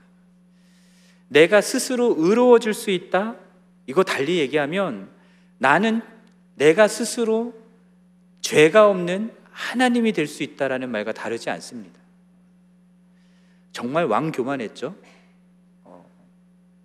내가 1.29 1.61
스스로 1.61 2.15
의로워질 2.19 2.73
수 2.73 2.91
있다? 2.91 3.37
이거 3.87 4.05
달리 4.05 4.39
얘기하면 4.39 5.11
나는 5.59 6.01
내가 6.57 6.89
스스로 6.89 7.55
죄가 8.41 8.89
없는 8.89 9.33
하나님이 9.51 10.13
될 10.13 10.27
수 10.27 10.43
있다라는 10.43 10.91
말과 10.91 11.13
다르지 11.13 11.51
않습니다. 11.51 12.01
정말 13.73 14.07
왕교만했죠. 14.07 14.95
어, 15.85 16.07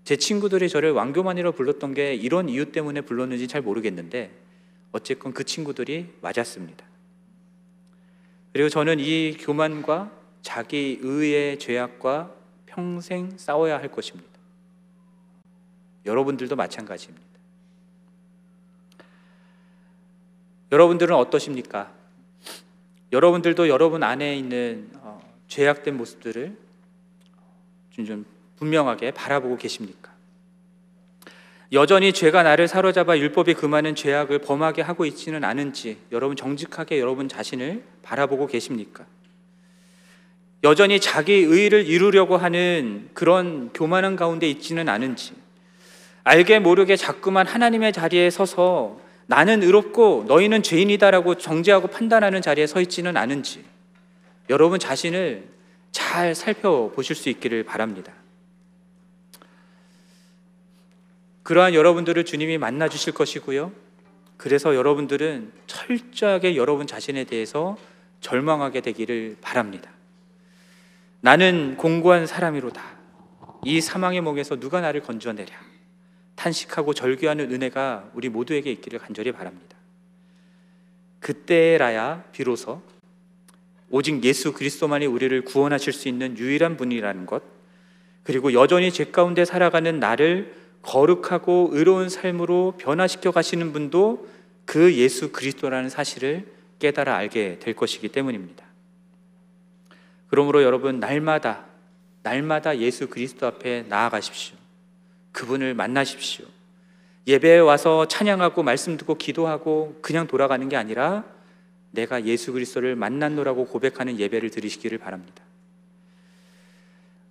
제 0.04 0.18
친구들이 0.18 0.68
저를 0.68 0.92
왕교만이라고 0.92 1.56
불렀던 1.56 1.94
게 1.94 2.14
이런 2.14 2.50
이유 2.50 2.72
때문에 2.74 3.02
불렀는지 3.02 3.48
잘 3.48 3.62
모르겠는데 3.62 4.32
어쨌건 4.92 5.32
그 5.34 5.46
친구들이 5.46 6.14
맞았습니다. 6.22 6.86
그리고 8.58 8.70
저는 8.70 9.00
이 9.00 9.38
교만과 9.40 10.10
자기 10.42 10.98
의의 11.04 11.60
죄악과 11.60 12.34
평생 12.66 13.38
싸워야 13.38 13.78
할 13.78 13.92
것입니다. 13.92 14.28
여러분들도 16.08 16.56
마찬가지입니다. 16.56 17.24
여러분들은 20.72 21.16
어떠십니까? 21.16 21.94
여러분들도 23.12 23.70
여러분 23.70 24.02
안에 24.02 24.36
있는 24.36 24.90
어, 25.02 25.22
죄악된 25.48 25.96
모습들을 25.96 26.58
좀 27.92 28.26
분명하게 28.56 29.12
바라보고 29.12 29.58
계십니까? 29.58 30.07
여전히 31.74 32.14
죄가 32.14 32.44
나를 32.44 32.68
사로잡아 32.68 33.18
율법이 33.18 33.54
금하는 33.54 33.94
죄악을 33.96 34.40
범하게 34.40 34.82
하고 34.82 35.06
있지는 35.06 35.44
않은지 35.44 35.98
여러분 36.12 36.38
정직하게 36.38 37.00
여러분 37.00 37.28
자신을 37.28 37.84
바라보고 38.04 38.48
계십니까? 38.48 39.06
여전히 40.64 41.00
자기 41.00 41.34
의를 41.34 41.86
이루려고 41.86 42.38
하는 42.38 43.10
그런 43.14 43.70
교만한 43.74 44.16
가운데 44.16 44.50
있지는 44.50 44.88
않은지 44.88 45.34
알게 46.24 46.60
모르게 46.60 46.96
자꾸만 46.96 47.46
하나님의 47.46 47.94
자리에 47.94 48.30
서서 48.30 49.00
나는 49.28 49.62
의롭고 49.62 50.26
너희는 50.28 50.64
죄인이다라고 50.64 51.36
정죄하고 51.36 51.88
판단하는 51.88 52.42
자리에 52.42 52.66
서 52.66 52.80
있지는 52.80 53.18
않은지 53.18 53.64
여러분 54.50 54.80
자신을 54.80 55.50
잘 55.92 56.34
살펴보실 56.34 57.16
수 57.16 57.28
있기를 57.30 57.64
바랍니다. 57.64 58.14
그러한 61.48 61.74
여러분들을 61.74 62.26
주님이 62.26 62.58
만나 62.58 62.90
주실 62.90 63.14
것이고요. 63.14 63.72
그래서 64.36 64.76
여러분들은 64.76 65.54
철저하게 65.66 66.58
여러분 66.58 66.86
자신에 66.86 67.24
대해서 67.24 67.78
절망하게 68.20 68.82
되기를 68.82 69.38
바랍니다. 69.40 69.90
나는 71.22 71.78
공고한 71.78 72.28
사람이로다. 72.28 72.84
이 73.64 73.80
사망의 73.80 74.20
목에서 74.20 74.60
누가 74.60 74.82
나를 74.82 75.00
건져내랴. 75.00 75.54
탄식하고 76.36 76.94
절규하는 76.94 77.50
은혜가 77.50 78.12
우리 78.14 78.28
모두에게 78.28 78.70
있기를 78.70 79.00
간절히 79.00 79.32
바랍니다. 79.32 79.78
그때라야 81.22 82.26
비로소 82.34 82.82
오직 83.90 84.22
예수 84.26 84.52
그리스도만이 84.52 85.06
우리를 85.06 85.46
구원하실 85.46 85.94
수 85.94 86.10
있는 86.10 86.38
유일한 86.38 86.76
분이라는 86.76 87.26
것, 87.26 87.42
그리고 88.24 88.52
여전히 88.52 88.92
죄 88.92 89.06
가운데 89.06 89.46
살아가는 89.46 89.98
나를 89.98 90.67
거룩하고 90.88 91.70
의로운 91.74 92.08
삶으로 92.08 92.76
변화시켜 92.78 93.32
가시는 93.32 93.74
분도 93.74 94.26
그 94.66 94.96
예수 94.96 95.34
그리스도라는 95.34 95.90
사실을 95.90 96.48
깨달아 96.80 97.14
알게 97.14 97.60
될 97.60 97.74
것이기 97.74 98.08
때문입니다. 98.08 98.64
그러므로 100.30 100.64
여러분 100.64 101.00
날마다 101.00 101.66
날마다 102.24 102.78
예수 102.78 103.08
그리스도 103.08 103.48
앞에 103.48 103.86
나아가십시오. 103.88 104.56
그분을 105.34 105.74
만나십시오. 105.74 106.46
예배에 107.28 107.60
와서 107.60 108.08
찬양하고 108.08 108.64
말씀 108.64 108.96
듣고 108.98 109.16
기도하고 109.16 110.00
그냥 110.02 110.28
돌아가는 110.28 110.68
게 110.70 110.78
아니라 110.78 111.26
내가 111.92 112.24
예수 112.26 112.54
그리스도를 112.54 112.96
만났노라고 112.96 113.66
고백하는 113.66 114.20
예배를 114.20 114.52
드리시기를 114.52 114.98
바랍니다. 114.98 115.44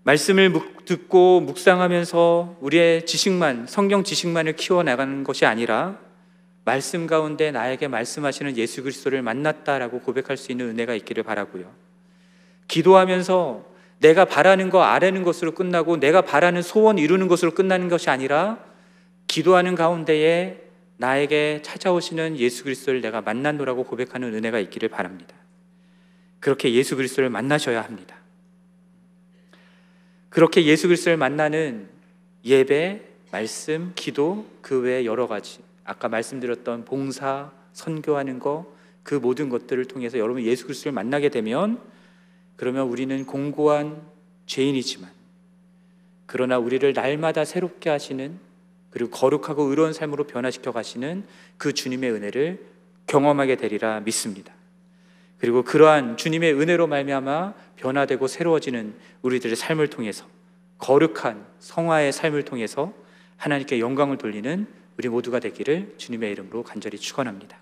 말씀을 0.07 0.53
듣고 0.85 1.41
묵상하면서 1.41 2.59
우리의 2.61 3.07
지식만, 3.07 3.67
성경 3.67 4.05
지식만을 4.05 4.53
키워나가는 4.53 5.25
것이 5.25 5.47
아니라 5.47 5.99
말씀 6.65 7.09
가운데 7.09 7.51
나에게 7.51 7.89
말씀하시는 7.89 8.57
예수 8.57 8.85
그리스도를 8.85 9.23
만났다라고 9.23 10.03
고백할 10.03 10.37
수 10.37 10.53
있는 10.53 10.69
은혜가 10.69 10.95
있기를 10.95 11.25
바라고요. 11.25 11.73
기도하면서 12.69 13.65
내가 13.99 14.27
바라는 14.27 14.71
거 14.71 14.83
아뢰는 14.85 15.25
것으로 15.25 15.53
끝나고 15.57 15.97
내가 15.97 16.21
바라는 16.21 16.63
소원 16.63 16.99
이루는 16.99 17.27
것으로 17.27 17.51
끝나는 17.51 17.89
것이 17.89 18.09
아니라 18.09 18.59
기도하는 19.27 19.75
가운데에 19.75 20.61
나에게 20.99 21.63
찾아오시는 21.65 22.39
예수 22.39 22.63
그리스도를 22.63 23.01
내가 23.01 23.23
만났노라고 23.23 23.83
고백하는 23.83 24.35
은혜가 24.35 24.61
있기를 24.61 24.89
바랍니다. 24.89 25.35
그렇게 26.39 26.73
예수 26.75 26.95
그리스도를 26.95 27.29
만나셔야 27.29 27.83
합니다. 27.83 28.16
그렇게 30.37 30.67
예수 30.67 30.87
그리스도를 30.87 31.17
만나는 31.17 31.89
예배, 32.45 33.01
말씀, 33.33 33.93
기도 33.97 34.47
그 34.61 34.81
외에 34.81 35.05
여러 35.05 35.27
가지 35.27 35.59
아까 35.83 36.09
말씀드렸던 36.09 36.85
봉사, 36.85 37.51
선교하는 37.73 38.39
거 38.39 38.77
그 39.07 39.15
모든 39.15 39.49
것들을 39.49 39.85
통해서 39.85 40.19
여러분 40.19 40.43
예수 40.43 40.65
그리스도를 40.65 40.93
만나게 40.93 41.29
되면 41.29 41.81
그러면 42.57 42.89
우리는 42.89 43.25
공고한 43.25 44.03
죄인이지만 44.47 45.09
그러나 46.27 46.59
우리를 46.59 46.93
날마다 46.93 47.45
새롭게 47.45 47.89
하시는 47.89 48.37
그리고 48.91 49.11
거룩하고 49.11 49.63
의로운 49.63 49.93
삶으로 49.93 50.25
변화시켜 50.25 50.73
가시는 50.73 51.25
그 51.57 51.73
주님의 51.73 52.11
은혜를 52.11 52.67
경험하게 53.07 53.55
되리라 53.55 54.01
믿습니다. 54.01 54.53
그리고 55.39 55.63
그러한 55.63 56.17
주님의 56.17 56.55
은혜로 56.55 56.87
말미암아 56.87 57.55
변화되고 57.77 58.27
새로워지는 58.27 58.95
우리들의 59.23 59.55
삶을 59.57 59.89
통해서 59.89 60.27
거룩한 60.79 61.47
성화의 61.59 62.13
삶을 62.13 62.45
통해서 62.45 62.93
하나님께 63.37 63.81
영광을 63.81 64.17
돌리는 64.19 64.67
우리 64.99 65.09
모두가 65.09 65.41
되기를 65.41 65.95
주님의 65.99 66.33
이름으로 66.33 66.63
간절히 66.63 66.99
축원합니다. 66.99 67.59